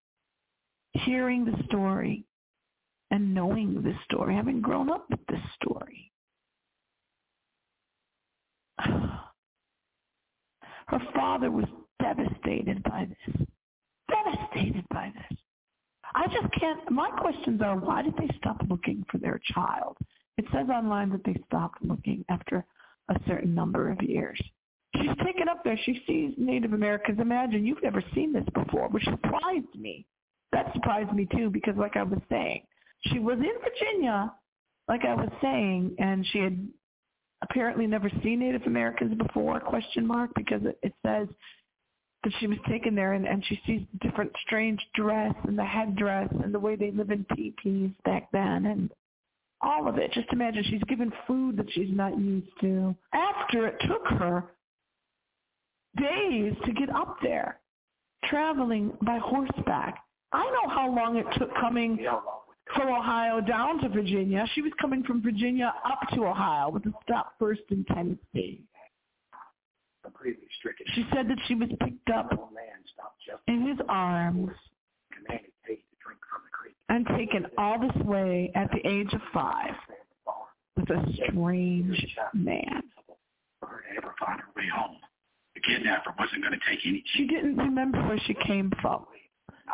hearing 0.92 1.44
the 1.44 1.62
story 1.64 2.24
and 3.10 3.34
knowing 3.34 3.82
this 3.82 3.96
story, 4.04 4.34
having 4.34 4.60
grown 4.60 4.90
up 4.90 5.06
with 5.10 5.24
this 5.28 5.40
story. 5.60 6.12
Her 10.86 11.00
father 11.14 11.50
was 11.50 11.66
devastated 12.00 12.82
by 12.82 13.06
this. 13.08 13.46
Devastated 14.08 14.84
by 14.90 15.12
this. 15.14 15.38
I 16.14 16.26
just 16.26 16.52
can't, 16.58 16.90
my 16.90 17.10
questions 17.10 17.60
are, 17.62 17.76
why 17.76 18.02
did 18.02 18.16
they 18.16 18.30
stop 18.38 18.60
looking 18.68 19.04
for 19.10 19.18
their 19.18 19.40
child? 19.52 19.96
It 20.38 20.46
says 20.52 20.68
online 20.68 21.10
that 21.10 21.24
they 21.24 21.36
stopped 21.46 21.82
looking 21.84 22.24
after 22.28 22.64
a 23.08 23.16
certain 23.26 23.54
number 23.54 23.90
of 23.90 24.00
years. 24.00 24.40
She's 24.96 25.10
taken 25.24 25.48
up 25.48 25.62
there. 25.64 25.78
She 25.84 26.02
sees 26.06 26.32
Native 26.38 26.72
Americans. 26.72 27.20
Imagine 27.20 27.66
you've 27.66 27.82
never 27.82 28.02
seen 28.14 28.32
this 28.32 28.44
before, 28.54 28.88
which 28.88 29.04
surprised 29.04 29.74
me. 29.78 30.06
That 30.52 30.72
surprised 30.72 31.12
me 31.12 31.26
too 31.36 31.50
because 31.50 31.76
like 31.76 31.96
I 31.96 32.02
was 32.02 32.20
saying, 32.30 32.62
she 33.06 33.18
was 33.18 33.38
in 33.38 33.52
Virginia, 33.62 34.32
like 34.88 35.04
I 35.04 35.14
was 35.14 35.28
saying, 35.42 35.94
and 35.98 36.26
she 36.32 36.38
had 36.38 36.68
apparently 37.42 37.86
never 37.86 38.10
seen 38.22 38.40
Native 38.40 38.62
Americans 38.66 39.16
before, 39.16 39.60
question 39.60 40.06
mark, 40.06 40.30
because 40.34 40.62
it, 40.64 40.78
it 40.82 40.94
says 41.06 41.28
that 42.24 42.32
she 42.40 42.46
was 42.46 42.58
taken 42.68 42.94
there 42.94 43.12
and, 43.12 43.26
and 43.26 43.44
she 43.46 43.60
sees 43.66 43.82
different 44.00 44.32
strange 44.44 44.80
dress 44.94 45.34
and 45.44 45.58
the 45.58 45.64
headdress 45.64 46.28
and 46.42 46.52
the 46.52 46.58
way 46.58 46.74
they 46.74 46.90
live 46.90 47.10
in 47.10 47.24
teepees 47.36 47.90
back 48.04 48.28
then 48.32 48.66
and 48.66 48.90
all 49.60 49.88
of 49.88 49.98
it. 49.98 50.12
Just 50.12 50.32
imagine 50.32 50.64
she's 50.64 50.82
given 50.84 51.12
food 51.26 51.56
that 51.56 51.70
she's 51.72 51.90
not 51.90 52.18
used 52.18 52.50
to. 52.60 52.94
After 53.12 53.66
it 53.66 53.76
took 53.86 54.06
her 54.18 54.44
days 55.96 56.54
to 56.64 56.72
get 56.72 56.90
up 56.90 57.16
there, 57.22 57.60
traveling 58.24 58.92
by 59.02 59.18
horseback. 59.18 59.98
I 60.32 60.44
know 60.44 60.68
how 60.68 60.94
long 60.94 61.16
it 61.16 61.26
took 61.38 61.54
coming 61.56 61.98
from 62.74 62.88
Ohio 62.88 63.40
down 63.40 63.80
to 63.80 63.88
Virginia. 63.88 64.44
She 64.54 64.62
was 64.62 64.72
coming 64.80 65.02
from 65.04 65.22
Virginia 65.22 65.72
up 65.84 66.00
to 66.14 66.26
Ohio 66.26 66.70
with 66.70 66.84
a 66.86 66.92
stop 67.02 67.34
first 67.38 67.62
in 67.70 67.84
Tennessee. 67.84 68.62
Completely 70.02 70.46
stricken. 70.58 70.86
She 70.94 71.06
said 71.14 71.28
that 71.28 71.38
she 71.46 71.54
was 71.54 71.68
picked 71.80 72.10
up 72.10 72.28
Old 72.38 72.52
man 72.52 72.80
stopped 72.92 73.20
just 73.26 73.42
in 73.46 73.66
his 73.66 73.78
arms 73.88 74.50
commanded 75.12 75.50
Caty 75.66 75.76
to 75.76 75.96
drink 76.04 76.20
from 76.30 76.42
the 76.44 76.50
creek. 76.50 76.74
and 76.88 77.06
taken 77.18 77.46
all 77.58 77.78
this 77.78 78.04
way 78.04 78.50
at 78.54 78.70
the 78.70 78.86
age 78.86 79.12
of 79.12 79.20
five 79.32 79.74
with 80.76 80.90
a 80.90 81.12
strange 81.28 82.16
man. 82.34 82.82
For 83.60 83.66
her 83.66 83.80
to 83.80 83.96
ever 83.96 84.14
find 84.20 84.40
her 84.40 84.46
way 84.56 84.68
home, 84.74 84.96
the 85.54 85.60
kidnapper 85.60 86.14
wasn't 86.18 86.42
going 86.42 86.52
to 86.52 86.70
take 86.70 86.86
any. 86.86 87.02
She 87.14 87.26
didn't 87.26 87.56
remember 87.56 87.98
where 88.06 88.20
she 88.26 88.34
came 88.46 88.72
from. 88.80 89.06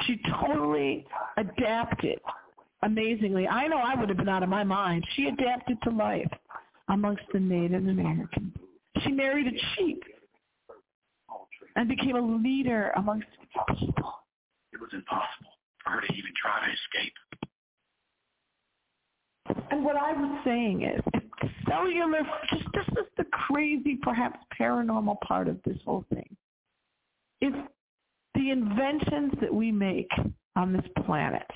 She 0.03 0.21
totally 0.41 1.07
adapted 1.37 2.21
amazingly. 2.83 3.49
I 3.49 3.67
know 3.67 3.79
I 3.79 3.99
would 3.99 4.09
have 4.09 4.19
been 4.19 4.29
out 4.29 4.43
of 4.43 4.49
my 4.49 4.65
mind. 4.65 5.05
She 5.15 5.27
adapted 5.27 5.79
to 5.85 5.91
life 5.91 6.31
amongst 6.89 7.23
the 7.33 7.41
Native 7.41 7.87
Americans. 7.87 8.55
She 9.03 9.11
married 9.11 9.47
a 9.47 9.77
chief 9.77 9.99
and 11.77 11.89
became 11.89 12.17
a 12.17 12.21
leader 12.21 12.93
amongst 12.97 13.27
the 13.41 13.75
people. 13.75 14.13
It 14.73 14.81
was 14.81 14.91
impossible 14.93 15.51
for 15.83 15.91
her 15.91 16.01
to 16.01 16.13
even 16.13 16.31
try 16.41 16.67
to 16.67 16.73
escape. 16.73 17.13
And 19.71 19.85
what 19.85 19.97
I 19.97 20.13
was 20.13 20.41
saying 20.45 20.83
is, 20.83 21.03
cellular, 21.69 22.21
just 22.51 22.65
this 22.75 22.87
is 22.99 23.07
the 23.17 23.25
crazy, 23.25 23.99
perhaps 24.03 24.39
paranormal 24.59 25.21
part 25.21 25.49
of 25.49 25.59
this 25.65 25.79
whole 25.85 26.05
thing. 26.13 26.37
If 27.41 27.55
the 28.35 28.51
inventions 28.51 29.33
that 29.41 29.53
we 29.53 29.71
make 29.71 30.11
on 30.57 30.73
this 30.73 30.85
planet, 31.05 31.47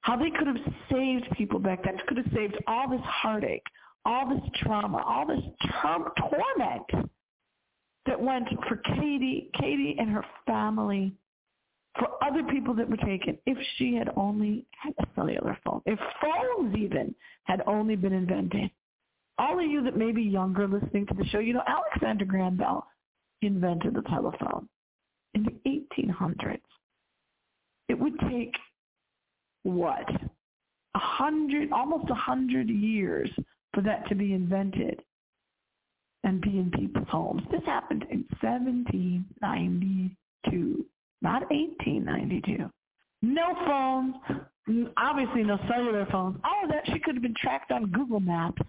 how 0.00 0.16
they 0.16 0.30
could 0.30 0.46
have 0.46 0.74
saved 0.90 1.26
people 1.36 1.58
back 1.58 1.84
then, 1.84 1.98
could 2.06 2.16
have 2.16 2.32
saved 2.34 2.56
all 2.66 2.88
this 2.88 3.00
heartache, 3.04 3.66
all 4.04 4.28
this 4.28 4.42
trauma, 4.56 5.02
all 5.06 5.26
this 5.26 5.44
torment 5.80 7.10
that 8.06 8.20
went 8.20 8.48
for 8.68 8.76
Caty, 8.76 9.50
Caty 9.60 9.94
and 9.98 10.10
her 10.10 10.24
family, 10.46 11.12
for 11.98 12.08
other 12.24 12.42
people 12.44 12.74
that 12.74 12.88
were 12.88 12.96
taken, 12.96 13.38
if 13.46 13.58
she 13.76 13.94
had 13.94 14.10
only 14.16 14.64
had 14.82 14.94
a 14.98 15.06
cellular 15.14 15.58
phone, 15.62 15.82
if 15.84 15.98
phones 16.20 16.74
even 16.76 17.14
had 17.44 17.62
only 17.66 17.96
been 17.96 18.14
invented. 18.14 18.70
All 19.38 19.58
of 19.58 19.70
you 19.70 19.82
that 19.84 19.96
may 19.96 20.12
be 20.12 20.22
younger 20.22 20.66
listening 20.66 21.06
to 21.06 21.14
the 21.14 21.24
show, 21.26 21.38
you 21.38 21.52
know 21.52 21.62
Alexander 21.66 22.24
Graham 22.24 22.56
Bell 22.56 22.86
invented 23.42 23.94
the 23.94 24.02
telephone 24.02 24.68
in 25.34 25.44
the 25.44 25.52
1800s. 25.98 26.60
It 27.88 27.98
would 27.98 28.18
take 28.30 28.54
what 29.64 30.08
a 30.94 30.98
hundred, 30.98 31.72
almost 31.72 32.10
a 32.10 32.14
hundred 32.14 32.68
years 32.68 33.30
for 33.74 33.80
that 33.82 34.08
to 34.08 34.14
be 34.14 34.34
invented 34.34 35.02
and 36.24 36.40
be 36.40 36.58
in 36.58 36.70
people's 36.70 37.08
homes. 37.08 37.42
This 37.50 37.64
happened 37.64 38.06
in 38.10 38.24
1792, 38.40 40.86
not 41.20 41.42
1892. 41.50 42.70
No 43.22 43.54
phones, 43.66 44.14
obviously 44.96 45.42
no 45.42 45.58
cellular 45.68 46.06
phones. 46.10 46.38
All 46.44 46.64
of 46.64 46.70
that, 46.70 46.86
she 46.86 47.00
could 47.00 47.14
have 47.14 47.22
been 47.22 47.34
tracked 47.40 47.72
on 47.72 47.86
Google 47.86 48.20
Maps 48.20 48.62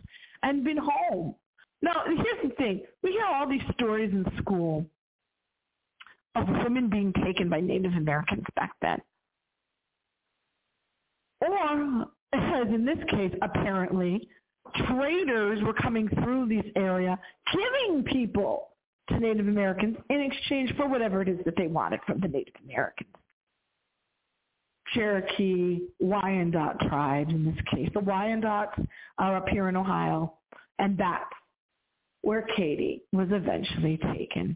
and 0.43 0.63
been 0.63 0.77
home. 0.77 1.35
Now, 1.81 2.03
here's 2.05 2.43
the 2.43 2.49
thing. 2.55 2.81
We 3.01 3.11
hear 3.11 3.25
all 3.25 3.45
these 3.47 3.63
stories 3.73 4.13
in 4.13 4.25
school 4.39 4.85
of 6.35 6.47
women 6.47 6.89
being 6.89 7.13
taken 7.23 7.49
by 7.49 7.59
Native 7.59 7.93
Americans 7.93 8.45
back 8.55 8.71
then. 8.81 8.99
Or, 11.41 12.07
as 12.33 12.67
in 12.67 12.85
this 12.85 12.97
case, 13.09 13.33
apparently, 13.41 14.27
traders 14.87 15.61
were 15.63 15.73
coming 15.73 16.07
through 16.07 16.47
this 16.47 16.65
area 16.75 17.19
giving 17.51 18.03
people 18.03 18.69
to 19.09 19.19
Native 19.19 19.47
Americans 19.47 19.97
in 20.09 20.21
exchange 20.21 20.73
for 20.77 20.87
whatever 20.87 21.21
it 21.21 21.27
is 21.27 21.37
that 21.45 21.55
they 21.57 21.67
wanted 21.67 21.99
from 22.07 22.19
the 22.21 22.27
Native 22.27 22.55
Americans. 22.63 23.09
Cherokee, 24.93 25.79
Wyandot 26.01 26.87
tribes 26.87 27.31
in 27.31 27.45
this 27.45 27.57
case. 27.73 27.89
The 27.93 27.99
Wyandots 27.99 28.85
are 29.17 29.37
up 29.37 29.49
here 29.49 29.67
in 29.67 29.75
Ohio, 29.75 30.33
and 30.79 30.97
that's 30.97 31.23
where 32.21 32.47
Caty 32.57 33.01
was 33.11 33.27
eventually 33.31 33.99
taken 34.13 34.55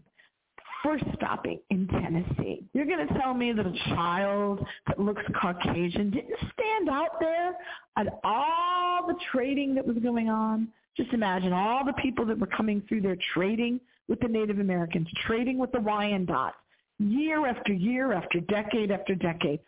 for 0.83 0.97
stopping 1.15 1.59
in 1.69 1.87
Tennessee. 1.87 2.63
You're 2.73 2.85
going 2.85 3.07
to 3.07 3.13
tell 3.19 3.33
me 3.33 3.51
that 3.53 3.65
a 3.65 3.73
child 3.89 4.65
that 4.87 4.99
looks 4.99 5.21
Caucasian 5.41 6.11
didn't 6.11 6.35
stand 6.53 6.89
out 6.89 7.19
there 7.19 7.55
at 7.97 8.19
all 8.23 9.07
the 9.07 9.15
trading 9.31 9.75
that 9.75 9.85
was 9.85 9.97
going 9.97 10.29
on? 10.29 10.67
Just 10.95 11.13
imagine 11.13 11.53
all 11.53 11.85
the 11.85 11.93
people 11.93 12.25
that 12.25 12.39
were 12.39 12.47
coming 12.47 12.81
through 12.87 13.01
there 13.01 13.17
trading 13.33 13.79
with 14.07 14.19
the 14.19 14.27
Native 14.27 14.59
Americans, 14.59 15.07
trading 15.25 15.57
with 15.57 15.71
the 15.71 15.79
Wyandots, 15.79 16.53
year 16.99 17.45
after 17.45 17.73
year 17.73 18.13
after 18.13 18.39
decade 18.41 18.91
after 18.91 19.15
decade. 19.15 19.59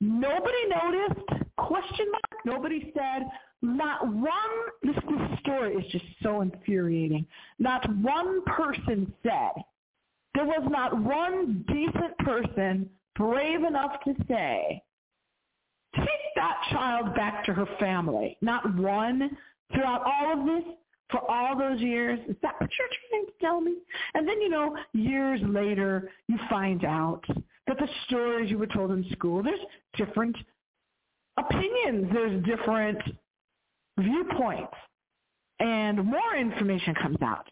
Nobody 0.00 0.66
noticed, 0.68 1.26
question 1.58 2.06
mark, 2.10 2.44
nobody 2.46 2.92
said, 2.96 3.24
not 3.62 4.06
one, 4.06 4.32
this, 4.82 4.94
this 4.94 5.38
story 5.40 5.74
is 5.74 5.92
just 5.92 6.06
so 6.22 6.40
infuriating. 6.40 7.26
Not 7.58 7.86
one 7.96 8.42
person 8.44 9.12
said, 9.22 9.62
there 10.34 10.44
was 10.44 10.66
not 10.70 10.98
one 11.00 11.64
decent 11.68 12.16
person 12.18 12.88
brave 13.16 13.64
enough 13.64 14.02
to 14.04 14.14
say, 14.28 14.82
take 15.96 16.06
that 16.36 16.56
child 16.70 17.14
back 17.14 17.44
to 17.44 17.52
her 17.52 17.66
family. 17.78 18.36
Not 18.40 18.76
one 18.76 19.36
throughout 19.72 20.02
all 20.04 20.40
of 20.40 20.46
this, 20.46 20.74
for 21.10 21.28
all 21.30 21.58
those 21.58 21.80
years. 21.80 22.18
Is 22.28 22.36
that 22.42 22.54
what 22.60 22.70
you're 22.78 22.88
trying 23.10 23.26
to 23.26 23.32
tell 23.40 23.60
me? 23.60 23.76
And 24.14 24.26
then, 24.28 24.40
you 24.40 24.48
know, 24.48 24.76
years 24.92 25.40
later, 25.44 26.10
you 26.28 26.38
find 26.48 26.84
out 26.84 27.24
that 27.66 27.78
the 27.78 27.88
stories 28.06 28.50
you 28.50 28.58
were 28.58 28.66
told 28.66 28.92
in 28.92 29.04
school, 29.12 29.42
there's 29.42 29.60
different 29.96 30.36
opinions. 31.36 32.08
There's 32.12 32.44
different 32.44 32.98
viewpoints. 33.98 34.74
And 35.58 36.04
more 36.04 36.36
information 36.38 36.94
comes 36.94 37.18
out 37.22 37.50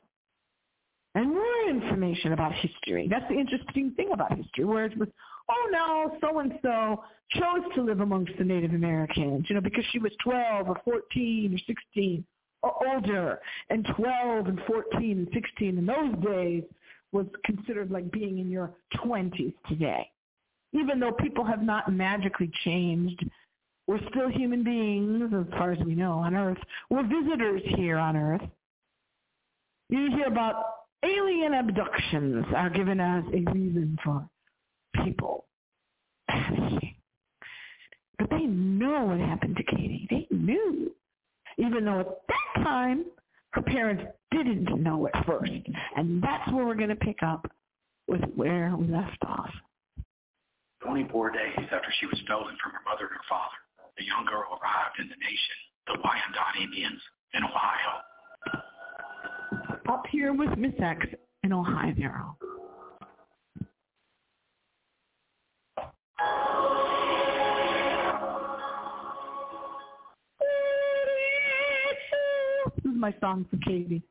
and 1.19 1.35
more 1.35 1.69
information 1.69 2.33
about 2.33 2.53
history. 2.55 3.09
That's 3.11 3.29
the 3.29 3.37
interesting 3.39 3.91
thing 3.97 4.11
about 4.13 4.37
history, 4.37 4.65
where 4.65 4.85
it 4.85 4.97
was, 4.97 5.09
oh 5.51 5.69
no, 5.73 6.17
so-and-so 6.21 7.03
chose 7.31 7.75
to 7.75 7.83
live 7.83 8.01
amongst 8.01 8.33
the 8.39 8.45
Native 8.45 8.71
Americans, 8.71 9.47
you 9.49 9.57
know, 9.57 9.61
because 9.61 9.85
she 9.91 9.99
was 9.99 10.13
12 10.23 10.69
or 10.69 10.77
14 10.85 11.55
or 11.55 11.59
16 11.67 12.25
or 12.63 12.89
older, 12.89 13.41
and 13.69 13.85
12 13.97 14.47
and 14.47 14.61
14 14.67 15.11
and 15.19 15.29
16 15.33 15.79
in 15.79 15.87
those 15.87 16.15
days 16.25 16.63
was 17.11 17.27
considered 17.45 17.91
like 17.91 18.11
being 18.13 18.39
in 18.39 18.49
your 18.49 18.71
20s 19.05 19.55
today. 19.69 20.09
Even 20.73 21.01
though 21.01 21.13
people 21.13 21.45
have 21.45 21.63
not 21.63 21.93
magically 21.93 22.51
changed, 22.65 23.25
we're 23.89 24.01
still 24.11 24.29
human 24.29 24.63
beings 24.63 25.33
as 25.35 25.59
far 25.59 25.73
as 25.73 25.79
we 25.85 25.97
know 25.97 26.13
on 26.13 26.37
Earth. 26.37 26.59
We're 26.91 27.03
visitors 27.03 27.63
here 27.77 27.97
on 27.97 28.17
Earth. 28.17 28.43
You 29.89 30.11
hear 30.15 30.27
about 30.27 30.78
alien 31.05 31.55
abductions 31.55 32.47
are 32.57 32.71
given 32.71 33.01
as 33.01 33.25
a 33.33 33.51
reason 33.53 33.99
for 34.05 34.29
people. 35.05 35.45
But 38.19 38.31
they 38.31 38.47
know 38.47 39.05
what 39.05 39.21
happened 39.21 39.57
to 39.57 39.65
Caty. 39.65 40.09
They 40.11 40.27
knew. 40.31 40.93
Even 41.57 41.85
though 41.85 42.01
at 42.01 42.09
that 42.29 42.65
time, 42.65 43.05
her 43.53 43.63
parents 43.63 44.03
didn't 44.31 44.83
know 44.83 45.07
at 45.07 45.27
first. 45.27 45.53
And 45.97 46.23
that's 46.23 46.51
where 46.53 46.67
we're 46.67 46.75
going 46.75 46.89
to 46.89 46.97
pick 46.97 47.23
up 47.23 47.51
with 48.09 48.23
where 48.35 48.75
we 48.77 48.87
left 48.89 49.19
off. 49.27 49.51
24 50.83 51.31
days 51.31 51.59
after 51.73 51.93
she 52.01 52.07
was 52.07 52.19
stolen 52.25 52.57
from 52.63 52.73
her 52.73 52.83
mother 52.85 53.07
and 53.07 53.15
her 53.15 53.29
father, 53.29 53.59
the 53.99 54.05
young 54.05 54.25
girl 54.27 54.59
arrived 54.59 54.99
in 54.99 55.09
the 55.09 55.19
nation, 55.19 55.59
the 55.87 55.99
Wyandot 56.03 56.63
Indians 56.63 57.01
in 57.35 57.45
Ohio 57.45 58.03
up 59.89 60.05
here 60.11 60.33
with 60.35 60.57
Miss 60.59 60.75
X 60.83 61.07
in 61.43 61.53
Ohio. 61.53 62.37
This 72.77 72.85
is 72.85 72.97
my 72.97 73.15
song 73.21 73.47
for 73.51 73.57
Caty. 73.57 74.03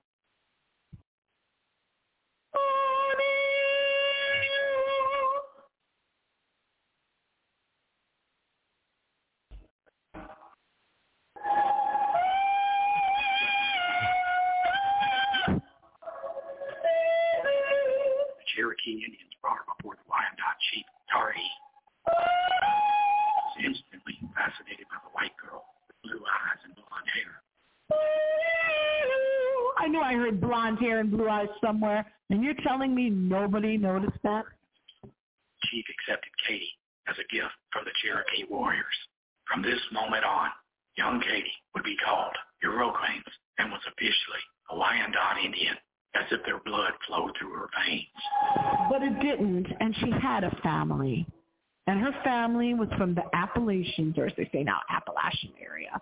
Somewhere, 31.67 32.05
and 32.29 32.41
you're 32.41 32.55
telling 32.65 32.95
me 32.95 33.09
nobody 33.09 33.77
noticed 33.77 34.17
that? 34.23 34.45
Chief 35.65 35.83
accepted 35.99 36.31
Caty 36.47 36.71
as 37.09 37.15
a 37.19 37.27
gift 37.35 37.51
from 37.73 37.83
the 37.83 37.91
Cherokee 38.01 38.45
warriors. 38.49 38.85
From 39.51 39.61
this 39.61 39.79
moment 39.91 40.23
on, 40.23 40.47
young 40.95 41.19
Caty 41.19 41.51
would 41.75 41.83
be 41.83 41.97
called 42.05 42.31
Euroclaims 42.63 43.33
and 43.57 43.69
was 43.69 43.81
officially 43.85 44.39
a 44.71 44.75
Wyandot 44.75 45.43
Indian 45.43 45.75
as 46.15 46.23
if 46.31 46.39
their 46.45 46.61
blood 46.65 46.93
flowed 47.05 47.31
through 47.37 47.53
her 47.53 47.69
veins. 47.85 48.07
But 48.89 49.03
it 49.03 49.19
didn't, 49.19 49.67
and 49.81 49.93
she 49.97 50.09
had 50.21 50.45
a 50.45 50.55
family. 50.63 51.27
And 51.87 51.99
her 51.99 52.13
family 52.23 52.75
was 52.75 52.87
from 52.97 53.13
the 53.13 53.23
Appalachians, 53.33 54.17
or 54.17 54.27
as 54.27 54.33
they 54.37 54.49
say 54.53 54.63
now, 54.63 54.79
Appalachian 54.89 55.51
area. 55.61 56.01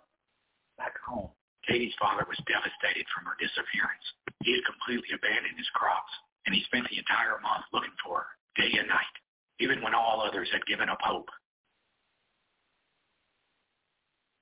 Back 0.78 0.94
home, 1.08 1.30
Caty's 1.68 1.94
father 2.00 2.26
was 2.28 2.38
devastated 2.46 3.06
from 3.12 3.26
her 3.26 3.38
disappearance. 3.42 4.06
He 4.44 4.54
had 4.54 4.66
completely 4.66 5.14
abandoned 5.14 5.58
his 5.58 5.70
crops, 5.74 6.12
and 6.46 6.54
he 6.54 6.64
spent 6.70 6.88
the 6.90 7.02
entire 7.02 7.42
month 7.42 7.66
looking 7.74 7.96
for 8.06 8.26
her, 8.26 8.32
day 8.56 8.72
and 8.78 8.88
night, 8.88 9.16
even 9.60 9.82
when 9.82 9.94
all 9.94 10.22
others 10.22 10.50
had 10.54 10.66
given 10.66 10.90
up 10.90 11.02
hope. 11.02 11.30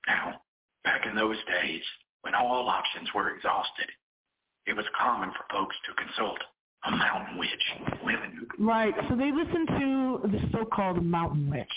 Now, 0.08 0.42
back 0.84 1.06
in 1.08 1.16
those 1.16 1.40
days, 1.48 1.84
when 2.22 2.36
all 2.36 2.68
options 2.68 3.08
were 3.16 3.32
exhausted, 3.32 3.88
it 4.66 4.76
was 4.76 4.86
common 5.00 5.32
for 5.32 5.46
folks 5.52 5.76
to 5.88 6.04
consult 6.04 6.40
a 6.86 6.92
mountain 6.92 7.38
witch, 7.38 7.66
women 8.04 8.34
Right. 8.60 8.94
So 9.10 9.16
they 9.16 9.32
listened 9.32 9.68
to 9.68 10.20
the 10.26 10.40
so-called 10.52 11.04
mountain 11.04 11.50
witch. 11.50 11.68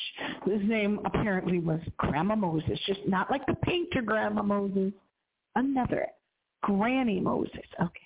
His 0.45 0.69
name 0.69 1.01
apparently 1.05 1.59
was 1.59 1.81
Grandma 1.97 2.37
Moses, 2.37 2.79
just 2.87 3.01
not 3.07 3.31
like 3.31 3.47
the 3.47 3.55
painter 3.63 4.03
Grandma 4.03 4.43
Moses. 4.43 4.93
Another 5.57 6.07
Granny 6.63 7.21
Moses. 7.21 7.67
Okay. 7.81 8.01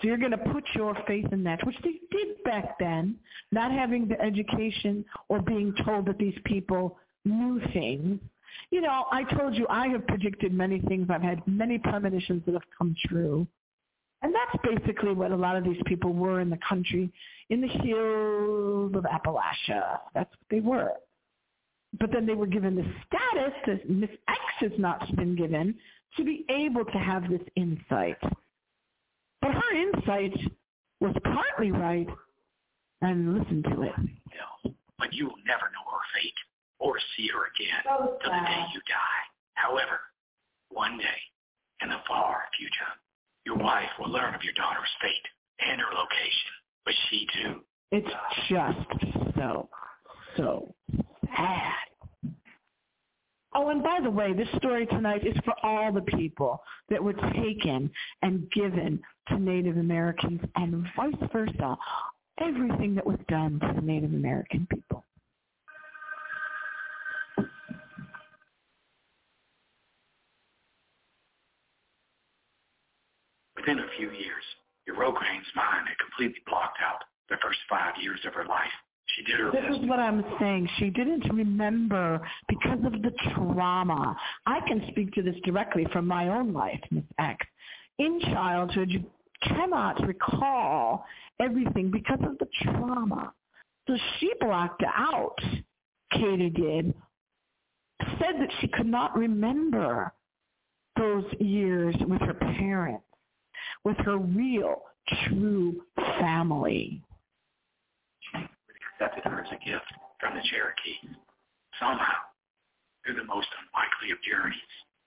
So 0.00 0.08
you're 0.08 0.18
going 0.18 0.32
to 0.32 0.38
put 0.38 0.64
your 0.74 0.96
faith 1.06 1.26
in 1.30 1.44
that, 1.44 1.64
which 1.64 1.76
they 1.84 1.94
did 2.10 2.42
back 2.44 2.76
then, 2.80 3.16
not 3.52 3.70
having 3.70 4.08
the 4.08 4.20
education 4.20 5.04
or 5.28 5.40
being 5.40 5.72
told 5.84 6.06
that 6.06 6.18
these 6.18 6.36
people 6.44 6.98
knew 7.24 7.60
things. 7.72 8.18
You 8.70 8.80
know, 8.80 9.04
I 9.12 9.22
told 9.36 9.54
you 9.54 9.66
I 9.70 9.86
have 9.88 10.06
predicted 10.08 10.52
many 10.52 10.80
things. 10.80 11.06
I've 11.08 11.22
had 11.22 11.46
many 11.46 11.78
premonitions 11.78 12.42
that 12.46 12.52
have 12.54 12.62
come 12.76 12.96
true. 13.06 13.46
And 14.22 14.34
that's 14.34 14.64
basically 14.64 15.12
what 15.12 15.30
a 15.30 15.36
lot 15.36 15.56
of 15.56 15.64
these 15.64 15.80
people 15.86 16.12
were 16.12 16.40
in 16.40 16.50
the 16.50 16.58
country, 16.68 17.12
in 17.50 17.60
the 17.60 17.68
hills 17.68 18.92
of 18.94 19.04
Appalachia. 19.04 19.98
That's 20.14 20.30
what 20.30 20.48
they 20.50 20.60
were. 20.60 20.92
But 22.00 22.10
then 22.12 22.26
they 22.26 22.34
were 22.34 22.46
given 22.46 22.74
the 22.74 22.86
status 23.06 23.52
that 23.66 23.90
Miss 23.90 24.10
X 24.28 24.40
has 24.60 24.72
not 24.78 25.14
been 25.16 25.36
given 25.36 25.74
to 26.16 26.24
be 26.24 26.44
able 26.48 26.84
to 26.84 26.98
have 26.98 27.28
this 27.28 27.42
insight. 27.56 28.18
But 29.40 29.52
her 29.52 29.76
insight 29.76 30.32
was 31.00 31.14
partly 31.24 31.72
right, 31.72 32.06
and 33.00 33.38
listen 33.38 33.62
to 33.64 33.82
it. 33.82 33.92
will, 33.96 34.74
but 34.98 35.12
you 35.12 35.26
will 35.26 35.42
never 35.46 35.64
know 35.74 35.90
her 35.90 36.04
fate 36.14 36.34
or 36.78 36.94
see 37.16 37.28
her 37.28 37.50
again 37.54 37.82
till 38.22 38.32
the 38.32 38.46
day 38.46 38.64
you 38.72 38.80
die. 38.86 39.22
However, 39.54 40.00
one 40.70 40.98
day, 40.98 41.20
in 41.82 41.88
the 41.88 42.00
far 42.06 42.42
future, 42.56 42.92
your 43.44 43.56
wife 43.56 43.90
will 43.98 44.10
learn 44.10 44.34
of 44.34 44.42
your 44.44 44.54
daughter's 44.54 44.88
fate 45.00 45.26
and 45.60 45.80
her 45.80 45.92
location, 45.92 46.52
but 46.84 46.94
she 47.10 47.26
too. 47.42 47.60
It's 47.90 48.08
just 48.48 49.36
so, 49.36 49.68
so 50.36 50.74
sad. 51.36 51.91
Oh, 53.54 53.68
and 53.68 53.82
by 53.82 53.98
the 54.02 54.10
way, 54.10 54.32
this 54.32 54.48
story 54.56 54.86
tonight 54.86 55.26
is 55.26 55.36
for 55.44 55.54
all 55.62 55.92
the 55.92 56.00
people 56.00 56.62
that 56.88 57.02
were 57.02 57.12
taken 57.12 57.90
and 58.22 58.50
given 58.50 58.98
to 59.28 59.38
Native 59.38 59.76
Americans 59.76 60.40
and 60.56 60.86
vice 60.96 61.14
versa. 61.32 61.76
Everything 62.40 62.94
that 62.94 63.06
was 63.06 63.18
done 63.28 63.60
to 63.60 63.72
the 63.74 63.82
Native 63.82 64.14
American 64.14 64.66
people. 64.70 65.04
Within 73.54 73.78
a 73.78 73.86
few 73.98 74.10
years, 74.10 74.42
Iroquois's 74.88 75.54
mind 75.54 75.88
had 75.88 75.98
completely 75.98 76.42
blocked 76.46 76.78
out 76.82 77.04
the 77.28 77.36
first 77.42 77.58
five 77.68 77.94
years 78.00 78.18
of 78.26 78.34
her 78.34 78.46
life. 78.46 78.72
She 79.14 79.22
did 79.24 79.40
her 79.40 79.50
This 79.50 79.62
best. 79.62 79.82
is 79.82 79.88
what 79.88 79.98
I'm 79.98 80.24
saying. 80.40 80.68
She 80.78 80.90
didn't 80.90 81.32
remember 81.32 82.20
because 82.48 82.78
of 82.84 83.02
the 83.02 83.12
trauma. 83.34 84.16
I 84.46 84.60
can 84.66 84.84
speak 84.90 85.12
to 85.14 85.22
this 85.22 85.36
directly 85.44 85.86
from 85.92 86.06
my 86.06 86.28
own 86.28 86.52
life, 86.52 86.80
Miss 86.90 87.04
X. 87.18 87.46
In 87.98 88.20
childhood, 88.20 88.90
you 88.90 89.04
cannot 89.42 90.06
recall 90.06 91.04
everything 91.40 91.90
because 91.90 92.20
of 92.22 92.38
the 92.38 92.48
trauma. 92.62 93.32
So 93.86 93.96
she 94.18 94.32
blocked 94.40 94.82
out, 94.86 95.36
Caty 96.14 96.54
did, 96.54 96.94
said 98.18 98.40
that 98.40 98.50
she 98.60 98.68
could 98.68 98.86
not 98.86 99.16
remember 99.16 100.12
those 100.96 101.24
years 101.40 101.94
with 102.06 102.20
her 102.22 102.34
parents, 102.34 103.04
with 103.84 103.96
her 103.98 104.18
real, 104.18 104.82
true 105.26 105.82
family. 106.20 107.02
Accepted 108.92 109.24
her 109.24 109.40
as 109.40 109.50
a 109.50 109.64
gift 109.64 109.86
from 110.20 110.34
the 110.34 110.42
Cherokee. 110.50 111.16
Somehow, 111.80 112.20
through 113.04 113.16
the 113.16 113.24
most 113.24 113.48
unlikely 113.58 114.12
of 114.12 114.18
journeys, 114.22 114.60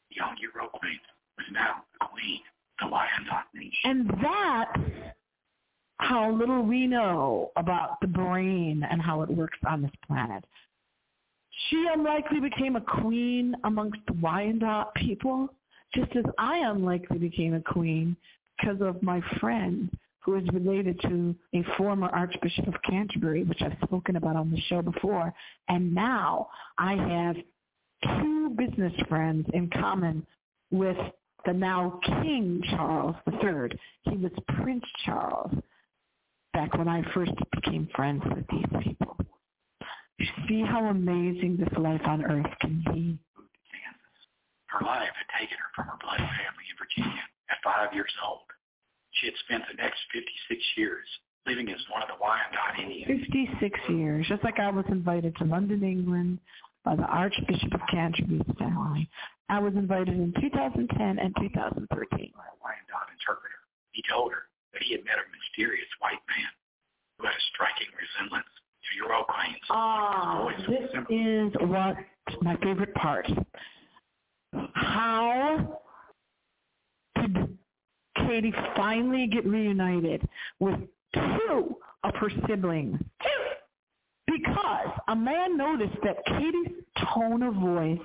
the 0.10 0.18
young 0.18 0.36
Iroquois 0.42 1.00
was 1.38 1.48
now 1.52 1.84
the 2.00 2.06
queen 2.08 2.42
of 2.82 2.90
the 2.90 2.96
Wyandot 2.96 3.46
Nation. 3.54 3.72
And 3.84 4.10
that's 4.22 5.16
how 6.00 6.32
little 6.32 6.62
we 6.62 6.88
know 6.88 7.52
about 7.56 8.02
the 8.02 8.08
brain 8.08 8.86
and 8.90 9.02
how 9.02 9.22
it 9.22 9.30
works 9.30 9.58
on 9.68 9.82
this 9.82 9.92
planet. 10.06 10.44
She 11.70 11.88
unlikely 11.94 12.42
became 12.42 12.76
a 12.76 12.82
queen 12.82 13.56
amongst 13.64 14.00
the 14.08 14.14
Wyandot 14.14 14.94
people, 14.96 15.50
just 15.94 16.14
as 16.16 16.26
I 16.38 16.58
unlikely 16.58 17.18
became 17.18 17.54
a 17.54 17.62
queen 17.62 18.18
because 18.60 18.82
of 18.82 19.02
my 19.02 19.22
friend 19.40 19.90
who 20.26 20.36
is 20.36 20.44
related 20.52 21.00
to 21.02 21.36
a 21.54 21.64
former 21.78 22.08
Archbishop 22.08 22.68
of 22.68 22.74
Canterbury, 22.82 23.44
which 23.44 23.62
I've 23.62 23.78
spoken 23.84 24.16
about 24.16 24.36
on 24.36 24.50
the 24.50 24.60
show 24.62 24.82
before. 24.82 25.32
And 25.70 25.94
now 25.94 26.50
I 26.80 26.96
have 26.96 27.36
two 28.18 28.50
business 28.58 28.94
friends 29.08 29.46
in 29.54 29.70
common 29.70 30.26
with 30.72 30.98
the 31.46 31.54
now 31.54 32.00
King 32.04 32.60
Charles 32.72 33.16
III. 33.28 33.78
He 34.02 34.18
was 34.18 34.32
Prince 34.48 34.84
Charles 35.06 35.52
back 36.54 36.76
when 36.76 36.88
I 36.88 37.04
first 37.14 37.34
became 37.54 37.88
friends 37.96 38.24
with 38.26 38.46
these 38.50 38.84
people. 38.84 39.18
You 40.18 40.26
see 40.48 40.62
how 40.62 40.86
amazing 40.86 41.58
this 41.60 41.78
life 41.78 42.02
on 42.06 42.26
earth 42.26 42.52
can 42.62 42.84
be. 42.92 43.20
Her 44.68 44.84
life 44.84 45.02
had 45.04 45.40
taken 45.40 45.58
her 45.58 45.70
from 45.76 45.86
her 45.86 45.98
blood 46.02 46.18
family 46.18 46.66
in 46.70 46.78
Virginia 46.80 47.22
at 47.52 47.58
five 47.64 47.94
years 47.94 48.12
old. 48.26 48.42
She 49.16 49.28
had 49.28 49.36
spent 49.46 49.64
the 49.70 49.82
next 49.82 50.00
56 50.14 50.62
years 50.78 51.06
living 51.46 51.70
as 51.70 51.80
one 51.92 52.02
of 52.02 52.10
the 52.10 52.18
Wyandot 52.20 52.80
Indians. 52.82 53.22
56 53.28 53.80
years, 53.90 54.26
just 54.28 54.44
like 54.44 54.60
I 54.60 54.70
was 54.72 54.86
invited 54.90 55.36
to 55.38 55.46
London, 55.46 55.84
England 55.84 56.40
by 56.84 56.96
the 56.96 57.04
Archbishop 57.06 57.74
of 57.74 57.82
Canterbury's 57.92 58.42
family. 58.60 59.10
I 59.50 59.60
was 59.60 59.74
invited 59.76 60.16
in 60.16 60.34
2010 60.42 61.20
and 61.20 61.36
2013. 61.40 61.88
by 62.36 62.44
a 62.44 62.58
Wyandot 62.60 63.08
interpreter. 63.14 63.62
He 63.92 64.04
told 64.10 64.32
her 64.34 64.50
that 64.74 64.82
he 64.84 64.94
had 64.94 65.06
met 65.06 65.16
a 65.22 65.26
mysterious 65.32 65.88
white 66.00 66.20
man 66.28 66.50
who 67.20 67.26
had 67.28 67.36
a 67.36 67.44
striking 67.54 67.88
resemblance 67.96 68.50
to 68.84 69.06
Iroquois. 69.06 69.56
Ah, 69.70 70.50
His 70.50 70.66
voice 70.66 70.68
was 70.68 71.06
this 71.08 71.16
is 71.62 71.70
what 71.70 71.96
my 72.42 72.56
favorite 72.58 72.94
part. 72.96 73.30
How 74.74 75.80
Caty 78.18 78.52
finally 78.76 79.28
get 79.28 79.46
reunited 79.46 80.28
with 80.60 80.80
two 81.14 81.76
of 82.04 82.16
her 82.16 82.30
siblings? 82.48 83.00
Because 84.28 84.90
a 85.08 85.16
man 85.16 85.58
noticed 85.58 85.98
that 86.04 86.26
Caty's 86.26 86.84
tone 87.14 87.44
of 87.44 87.54
voice 87.56 88.00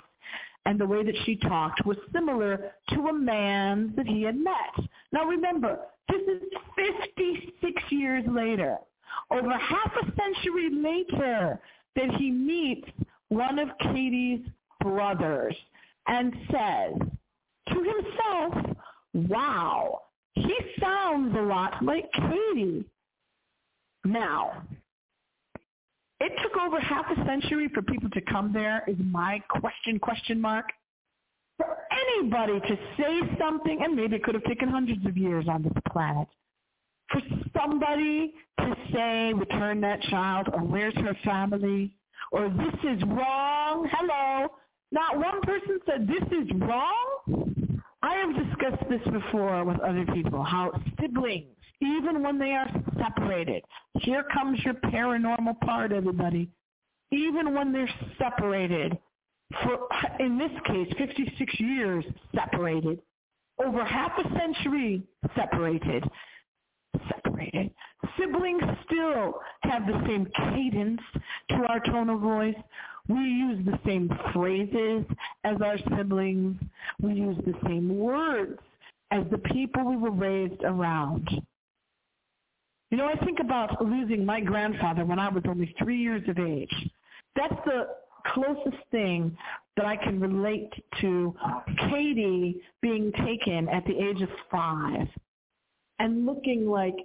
and 0.67 0.79
the 0.79 0.87
way 0.87 1.03
that 1.05 1.15
she 1.25 1.37
talked 1.37 1.85
was 1.87 1.97
similar 2.13 2.73
to 2.91 3.09
a 3.09 3.13
man 3.13 3.93
that 3.97 4.07
he 4.07 4.23
had 4.23 4.37
met. 4.37 4.75
Now 5.13 5.25
remember, 5.25 5.79
this 6.09 6.23
is 6.23 6.43
56 6.77 7.83
years 7.91 8.25
later, 8.29 8.77
over 9.31 9.51
half 9.51 9.93
a 10.03 10.07
century 10.17 10.71
later, 10.71 11.61
that 11.97 12.11
he 12.19 12.31
meets 12.31 12.89
one 13.29 13.59
of 13.59 13.69
Caty's 13.81 14.41
brothers 14.81 15.57
and 16.07 16.33
says 16.51 17.09
to 17.69 17.75
himself, 17.75 18.70
wow, 19.15 20.03
he 20.35 20.57
sounds 20.81 21.37
a 21.37 21.43
lot 21.43 21.85
like 21.85 22.11
Caty. 22.13 22.85
Now, 24.05 24.63
it 26.21 26.33
took 26.43 26.61
over 26.61 26.79
half 26.81 27.07
a 27.11 27.25
century 27.25 27.69
for 27.73 27.83
people 27.83 28.11
to 28.11 28.21
come 28.21 28.53
there 28.53 28.85
is 28.87 28.97
my 28.99 29.43
question, 29.49 29.99
question 29.99 30.41
mark. 30.41 30.67
For 31.57 31.77
anybody 31.91 32.61
to 32.61 32.79
say 32.97 33.21
something, 33.39 33.81
and 33.83 33.95
maybe 33.95 34.17
it 34.17 34.25
could 34.25 34.35
have 34.35 34.45
taken 34.45 34.69
hundreds 34.69 35.05
of 35.07 35.17
years 35.17 35.47
on 35.49 35.63
this 35.63 35.73
planet, 35.93 36.29
for 37.11 37.21
somebody 37.59 38.33
to 38.59 38.75
say, 38.93 39.33
return 39.35 39.81
that 39.83 40.01
child, 40.03 40.49
or 40.53 40.61
where's 40.61 40.95
her 40.95 41.17
family, 41.25 41.93
or 42.33 42.49
this 42.49 42.97
is 42.97 43.03
wrong, 43.05 43.89
hello. 43.91 44.49
Not 44.93 45.19
one 45.19 45.41
person 45.43 45.81
said 45.87 46.07
this 46.07 46.23
is 46.33 46.49
wrong. 46.61 47.60
I 48.03 48.15
have 48.15 48.35
discussed 48.35 48.89
this 48.89 49.03
before 49.13 49.65
with 49.65 49.79
other 49.81 50.07
people, 50.15 50.43
how 50.43 50.73
siblings, 51.01 51.55
even 51.81 52.23
when 52.23 52.39
they 52.39 52.53
are 52.53 52.69
separated, 52.99 53.63
here 54.01 54.25
comes 54.33 54.59
your 54.65 54.75
paranormal 54.75 55.61
part, 55.61 55.93
everybody. 55.93 56.49
Even 57.11 57.55
when 57.55 57.73
they're 57.73 57.91
separated, 58.19 58.99
for, 59.63 59.89
in 60.21 60.39
this 60.39 60.53
case, 60.67 60.89
56 60.97 61.61
years 61.61 62.05
separated, 62.35 63.01
over 63.63 63.85
half 63.85 64.13
a 64.19 64.39
century 64.39 65.03
separated, 65.35 66.05
separated. 67.09 67.71
Siblings 68.19 68.63
still 68.87 69.35
have 69.63 69.87
the 69.87 70.03
same 70.07 70.27
cadence 70.37 71.01
to 71.51 71.57
our 71.69 71.81
tone 71.81 72.11
of 72.11 72.21
voice. 72.21 72.55
We 73.09 73.17
use 73.17 73.65
the 73.65 73.79
same 73.85 74.11
phrases 74.33 75.05
as 75.45 75.57
our 75.63 75.79
siblings. 75.97 76.61
We 77.01 77.15
use 77.15 77.37
the 77.45 77.55
same 77.67 77.99
words 77.99 78.59
as 79.11 79.25
the 79.31 79.39
people 79.39 79.85
we 79.85 79.97
were 79.97 80.11
raised 80.11 80.63
around. 80.63 81.29
You 82.91 82.99
know, 82.99 83.07
I 83.07 83.25
think 83.25 83.39
about 83.41 83.85
losing 83.85 84.25
my 84.25 84.41
grandfather 84.41 85.05
when 85.05 85.19
I 85.19 85.29
was 85.29 85.45
only 85.49 85.75
three 85.79 85.99
years 85.99 86.23
of 86.29 86.39
age. 86.39 86.91
That's 87.37 87.55
the 87.65 87.89
closest 88.27 88.83
thing 88.91 89.37
that 89.77 89.87
I 89.87 89.97
can 89.97 90.21
relate 90.21 90.71
to 91.01 91.35
Caty 91.81 92.57
being 92.83 93.13
taken 93.25 93.69
at 93.69 93.85
the 93.87 93.97
age 93.97 94.21
of 94.21 94.29
five 94.51 95.09
and 96.01 96.27
looking 96.27 96.69
like 96.69 96.97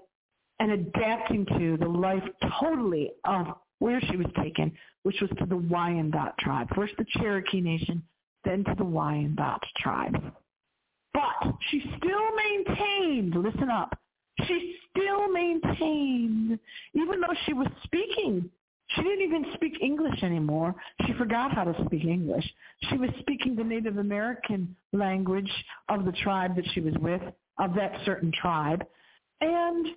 and 0.60 0.72
adapting 0.72 1.46
to 1.58 1.78
the 1.78 1.88
life 1.88 2.24
totally 2.60 3.12
of 3.26 3.48
where 3.80 4.02
she 4.02 4.18
was 4.18 4.28
taken, 4.38 4.72
which 5.04 5.20
was 5.22 5.30
to 5.38 5.46
the 5.46 5.58
Wyandot 5.58 6.38
tribe. 6.40 6.68
First 6.76 6.94
the 6.98 7.06
Cherokee 7.18 7.62
Nation, 7.62 8.04
then 8.44 8.64
to 8.66 8.76
the 8.78 8.86
Wyandot 8.86 9.60
tribe. 9.78 10.16
But 11.14 11.56
she 11.70 11.82
still 11.98 12.36
maintained, 12.36 13.36
listen 13.36 13.70
up, 13.70 13.98
she 14.46 14.76
still 14.90 15.30
maintained, 15.30 16.60
even 16.94 17.22
though 17.22 17.36
she 17.46 17.54
was 17.54 17.68
speaking 17.84 18.50
she 18.90 19.02
didn't 19.02 19.22
even 19.22 19.46
speak 19.56 19.82
English 19.82 20.22
anymore. 20.24 20.76
She 21.06 21.14
forgot 21.14 21.52
how 21.52 21.64
to 21.64 21.86
speak 21.86 22.06
English. 22.06 22.46
She 22.90 22.98
was 22.98 23.10
speaking 23.20 23.56
the 23.56 23.64
Native 23.64 23.98
American 23.98 24.76
language 24.94 25.52
of 25.90 26.06
the 26.06 26.12
tribe 26.12 26.56
that 26.56 26.66
she 26.74 26.82
was 26.82 26.94
with, 27.00 27.22
of 27.60 27.74
that 27.76 27.94
certain 28.06 28.32
tribe. 28.40 28.86
And, 29.42 29.88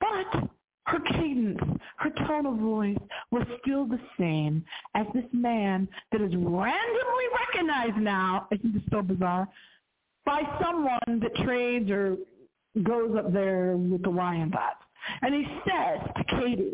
but 0.00 0.50
her 0.86 1.00
cadence, 1.00 1.60
her 1.98 2.10
tone 2.26 2.46
of 2.46 2.56
voice 2.58 2.96
was 3.30 3.46
still 3.62 3.86
the 3.86 4.00
same 4.18 4.64
as 4.94 5.06
this 5.14 5.24
man 5.32 5.88
that 6.12 6.20
is 6.20 6.32
randomly 6.34 7.24
recognized 7.52 7.96
now, 7.96 8.46
isn't 8.52 8.82
so 8.90 9.02
bizarre, 9.02 9.48
by 10.24 10.42
someone 10.62 11.20
that 11.20 11.34
trades 11.44 11.90
or 11.90 12.16
goes 12.82 13.16
up 13.16 13.32
there 13.32 13.76
with 13.76 14.02
the 14.02 14.10
Wyandots. 14.10 14.82
And 15.22 15.34
he 15.34 15.44
says 15.64 16.00
to 16.16 16.24
Caty, 16.34 16.72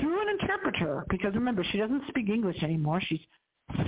through 0.00 0.22
an 0.22 0.38
interpreter, 0.40 1.04
because 1.08 1.34
remember, 1.34 1.64
she 1.70 1.78
doesn't 1.78 2.02
speak 2.08 2.28
English 2.28 2.62
anymore. 2.62 3.00
She's 3.00 3.20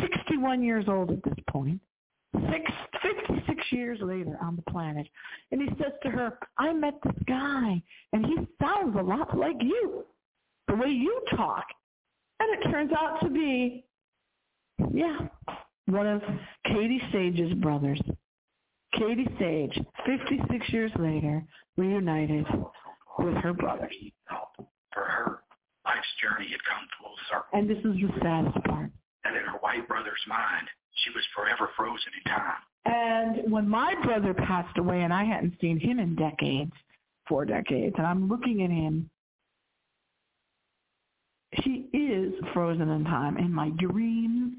61 0.00 0.62
years 0.62 0.86
old 0.88 1.10
at 1.10 1.22
this 1.22 1.34
point, 1.50 1.80
six, 2.34 2.70
56 3.02 3.72
years 3.72 3.98
later 4.02 4.38
on 4.42 4.56
the 4.56 4.70
planet. 4.70 5.06
And 5.50 5.62
he 5.62 5.68
says 5.82 5.92
to 6.02 6.10
her, 6.10 6.38
I 6.58 6.72
met 6.72 6.94
this 7.04 7.16
guy, 7.26 7.82
and 8.12 8.26
he 8.26 8.36
sounds 8.60 8.96
a 8.98 9.02
lot 9.02 9.36
like 9.36 9.56
you, 9.60 10.04
the 10.66 10.74
way 10.74 10.88
you 10.88 11.20
talk. 11.36 11.64
And 12.40 12.58
it 12.58 12.70
turns 12.70 12.92
out 12.92 13.20
to 13.22 13.30
be, 13.30 13.84
yeah, 14.94 15.18
one 15.86 16.06
of 16.06 16.22
Caty 16.66 17.00
Sage's 17.12 17.54
brothers. 17.54 18.00
Caty 18.94 19.26
Sage, 19.38 19.78
56 20.06 20.68
years 20.70 20.92
later, 20.98 21.44
reunited 21.76 22.46
with 23.18 23.34
her 23.36 23.52
brother. 23.52 23.90
For 24.92 25.02
her, 25.04 25.42
life's 25.84 26.06
journey 26.22 26.50
had 26.50 26.60
come 26.64 26.86
full 27.00 27.14
circle. 27.30 27.58
And 27.58 27.68
this 27.68 27.78
is 27.78 28.00
the 28.00 28.20
saddest 28.22 28.64
part. 28.64 28.90
And 29.24 29.36
in 29.36 29.42
her 29.44 29.58
white 29.60 29.86
brother's 29.88 30.22
mind, 30.26 30.68
she 31.04 31.10
was 31.10 31.24
forever 31.34 31.70
frozen 31.76 32.12
in 32.24 32.32
time. 32.32 32.62
And 32.84 33.52
when 33.52 33.68
my 33.68 33.94
brother 34.04 34.34
passed 34.34 34.76
away, 34.78 35.02
and 35.02 35.12
I 35.12 35.24
hadn't 35.24 35.54
seen 35.60 35.78
him 35.78 35.98
in 35.98 36.14
decades, 36.14 36.72
four 37.28 37.44
decades, 37.44 37.94
and 37.98 38.06
I'm 38.06 38.28
looking 38.28 38.62
at 38.62 38.70
him, 38.70 39.10
he 41.52 41.88
is 41.92 42.32
frozen 42.52 42.88
in 42.90 43.04
time. 43.04 43.36
In 43.36 43.52
my 43.52 43.70
dreams, 43.78 44.54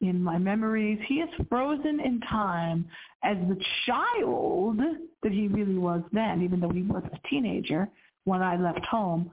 in 0.00 0.22
my 0.22 0.38
memories, 0.38 0.98
he 1.06 1.16
is 1.16 1.30
frozen 1.48 2.00
in 2.00 2.20
time 2.20 2.86
as 3.24 3.36
the 3.48 3.60
child 3.86 4.78
that 5.22 5.32
he 5.32 5.48
really 5.48 5.78
was 5.78 6.02
then, 6.12 6.42
even 6.42 6.60
though 6.60 6.70
he 6.70 6.82
was 6.82 7.02
a 7.12 7.28
teenager 7.28 7.88
when 8.24 8.42
I 8.42 8.56
left 8.56 8.84
home 8.84 9.30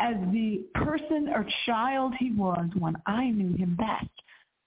as 0.00 0.14
the 0.32 0.62
person 0.74 1.28
or 1.28 1.46
child 1.66 2.14
he 2.18 2.30
was 2.32 2.68
when 2.78 2.96
I 3.06 3.30
knew 3.30 3.56
him 3.56 3.76
best. 3.76 4.10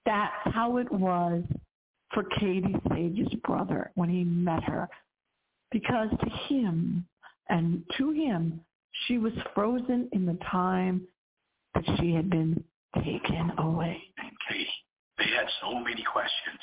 That's 0.06 0.54
how 0.54 0.76
it 0.78 0.90
was 0.90 1.42
for 2.12 2.24
Caty 2.24 2.74
Sage's 2.90 3.34
brother 3.42 3.90
when 3.94 4.08
he 4.08 4.24
met 4.24 4.62
her. 4.64 4.88
Because 5.70 6.08
to 6.10 6.30
him 6.48 7.06
and 7.48 7.82
to 7.98 8.12
him, 8.12 8.60
she 9.06 9.18
was 9.18 9.32
frozen 9.54 10.08
in 10.12 10.24
the 10.24 10.38
time 10.50 11.06
that 11.74 11.84
she 11.98 12.12
had 12.14 12.30
been 12.30 12.62
taken 13.02 13.52
away. 13.58 14.00
And 14.18 14.30
Caty, 14.48 14.66
they 15.18 15.24
had 15.24 15.46
so 15.60 15.74
many 15.80 16.04
questions, 16.04 16.60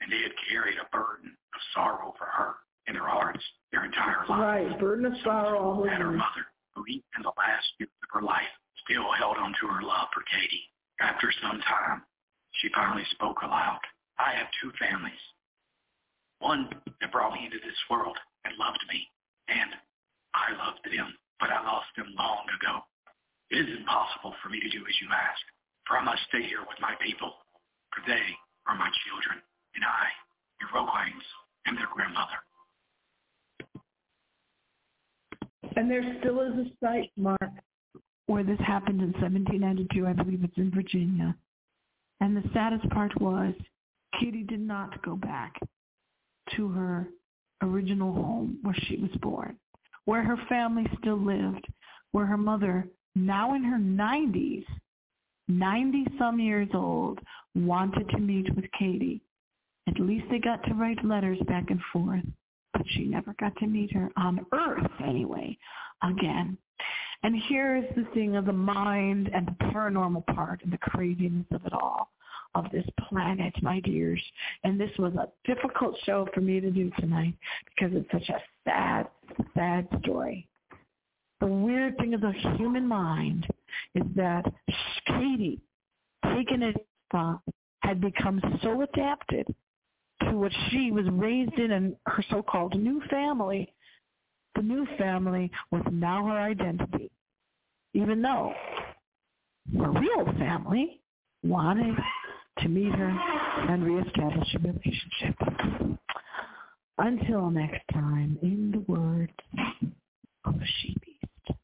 and 0.00 0.12
they 0.12 0.22
had 0.22 0.32
carried 0.48 0.76
a 0.78 0.96
burden 0.96 1.30
of 1.30 1.60
sorrow 1.74 2.14
for 2.16 2.26
her 2.26 2.54
in 2.86 2.94
their 2.94 3.08
hearts 3.08 3.42
their 3.72 3.84
entire 3.84 4.26
life. 4.28 4.38
Right, 4.38 4.80
burden 4.80 5.06
of 5.06 5.12
sorrow. 5.24 5.84
And 5.84 6.02
her 6.02 6.12
mother 6.12 6.46
who 6.74 6.84
in 6.86 7.22
the 7.22 7.32
last 7.36 7.66
years 7.78 7.90
of 8.02 8.20
her 8.20 8.22
life 8.22 8.50
still 8.84 9.10
held 9.18 9.36
on 9.36 9.54
to 9.60 9.66
her 9.66 9.82
love 9.82 10.08
for 10.14 10.22
Caty. 10.22 10.62
After 11.00 11.32
some 11.42 11.60
time, 11.60 12.02
she 12.58 12.68
finally 12.74 13.06
spoke 13.12 13.42
aloud. 13.42 13.80
I 14.18 14.34
have 14.34 14.48
two 14.60 14.72
families. 14.78 15.20
One 16.40 16.68
that 17.00 17.12
brought 17.12 17.32
me 17.32 17.44
into 17.44 17.58
this 17.60 17.78
world 17.88 18.16
and 18.44 18.56
loved 18.58 18.82
me, 18.88 19.06
and 19.48 19.70
I 20.34 20.52
loved 20.56 20.84
them, 20.84 21.14
but 21.38 21.50
I 21.50 21.62
lost 21.62 21.88
them 21.96 22.12
long 22.16 22.44
ago. 22.60 22.84
It 23.50 23.68
is 23.68 23.78
impossible 23.78 24.34
for 24.42 24.48
me 24.48 24.60
to 24.60 24.70
do 24.70 24.84
as 24.86 24.96
you 25.00 25.08
ask, 25.12 25.42
for 25.86 25.98
I 25.98 26.04
must 26.04 26.22
stay 26.28 26.42
here 26.42 26.60
with 26.60 26.80
my 26.80 26.94
people, 27.02 27.32
for 27.92 28.02
they 28.06 28.24
are 28.66 28.76
my 28.76 28.90
children, 29.04 29.42
and 29.74 29.84
I, 29.84 30.06
your 30.60 30.70
Iroquois, 30.70 31.24
am 31.66 31.74
their 31.76 31.90
grandmother. 31.92 32.40
And 35.76 35.90
there 35.90 36.02
still 36.20 36.40
is 36.40 36.66
a 36.66 36.66
site, 36.80 37.10
Mark, 37.16 37.50
where 38.26 38.44
this 38.44 38.58
happened 38.60 39.00
in 39.00 39.12
1792. 39.20 40.06
I 40.06 40.12
believe 40.12 40.44
it's 40.44 40.56
in 40.56 40.70
Virginia. 40.70 41.34
And 42.20 42.36
the 42.36 42.48
saddest 42.52 42.88
part 42.90 43.18
was 43.20 43.54
Kitty 44.18 44.42
did 44.42 44.60
not 44.60 45.02
go 45.02 45.16
back 45.16 45.58
to 46.56 46.68
her 46.68 47.08
original 47.62 48.12
home 48.12 48.58
where 48.62 48.74
she 48.86 48.96
was 48.96 49.10
born, 49.22 49.56
where 50.04 50.22
her 50.22 50.36
family 50.48 50.86
still 51.00 51.18
lived, 51.18 51.66
where 52.12 52.26
her 52.26 52.36
mother, 52.36 52.86
now 53.14 53.54
in 53.54 53.64
her 53.64 53.78
90s, 53.78 54.64
90 55.48 56.06
some 56.18 56.40
years 56.40 56.68
old, 56.74 57.18
wanted 57.54 58.08
to 58.10 58.18
meet 58.18 58.54
with 58.54 58.64
Caty. 58.80 59.20
At 59.88 60.00
least 60.00 60.26
they 60.30 60.38
got 60.38 60.62
to 60.64 60.74
write 60.74 61.04
letters 61.04 61.38
back 61.46 61.70
and 61.70 61.80
forth 61.92 62.24
but 62.72 62.82
she 62.90 63.04
never 63.04 63.34
got 63.38 63.56
to 63.56 63.66
meet 63.66 63.92
her 63.92 64.10
on 64.16 64.46
earth 64.52 64.90
anyway 65.04 65.56
again. 66.02 66.56
And 67.22 67.34
here's 67.48 67.84
the 67.94 68.04
thing 68.14 68.36
of 68.36 68.46
the 68.46 68.52
mind 68.52 69.30
and 69.34 69.46
the 69.46 69.64
paranormal 69.64 70.26
part 70.34 70.62
and 70.64 70.72
the 70.72 70.78
craziness 70.78 71.46
of 71.52 71.64
it 71.66 71.72
all 71.72 72.10
of 72.54 72.64
this 72.72 72.86
planet, 73.08 73.54
my 73.62 73.80
dears. 73.80 74.22
And 74.64 74.80
this 74.80 74.90
was 74.98 75.12
a 75.14 75.28
difficult 75.46 75.96
show 76.04 76.26
for 76.34 76.40
me 76.40 76.60
to 76.60 76.70
do 76.70 76.90
tonight 76.98 77.34
because 77.66 77.96
it's 77.96 78.10
such 78.10 78.28
a 78.28 78.42
sad, 78.64 79.06
sad 79.54 79.86
story. 80.02 80.48
The 81.40 81.46
weird 81.46 81.96
thing 81.98 82.14
of 82.14 82.20
the 82.20 82.32
human 82.56 82.86
mind 82.86 83.46
is 83.94 84.02
that 84.16 84.44
Caty, 85.08 85.60
taken 86.34 86.62
it 86.62 86.86
thought, 87.10 87.40
uh, 87.46 87.50
had 87.82 88.00
become 88.00 88.40
so 88.62 88.82
adapted 88.82 89.46
to 90.22 90.32
what 90.32 90.52
she 90.70 90.90
was 90.92 91.06
raised 91.10 91.54
in 91.54 91.72
and 91.72 91.96
her 92.06 92.22
so-called 92.30 92.78
new 92.78 93.00
family, 93.10 93.72
the 94.54 94.62
new 94.62 94.86
family 94.98 95.50
was 95.70 95.82
now 95.90 96.26
her 96.26 96.38
identity. 96.38 97.10
Even 97.94 98.22
though 98.22 98.52
her 99.78 99.90
real 99.90 100.24
family 100.38 101.00
wanted 101.42 101.96
to 102.58 102.68
meet 102.68 102.92
her 102.92 103.18
and 103.68 103.84
reestablish 103.84 104.54
a 104.54 104.58
relationship. 104.58 105.36
Until 106.98 107.50
next 107.50 107.82
time, 107.92 108.38
in 108.42 108.70
the 108.72 108.92
words 108.92 109.32
of 110.44 110.54
a 110.54 110.66
she 110.80 110.94
beast, 111.00 111.58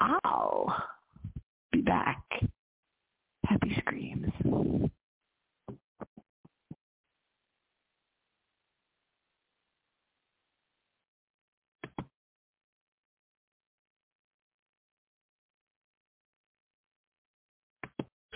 I'll 0.00 0.72
be 1.72 1.80
back. 1.80 2.22
Happy 3.44 3.76
screams. 3.80 4.30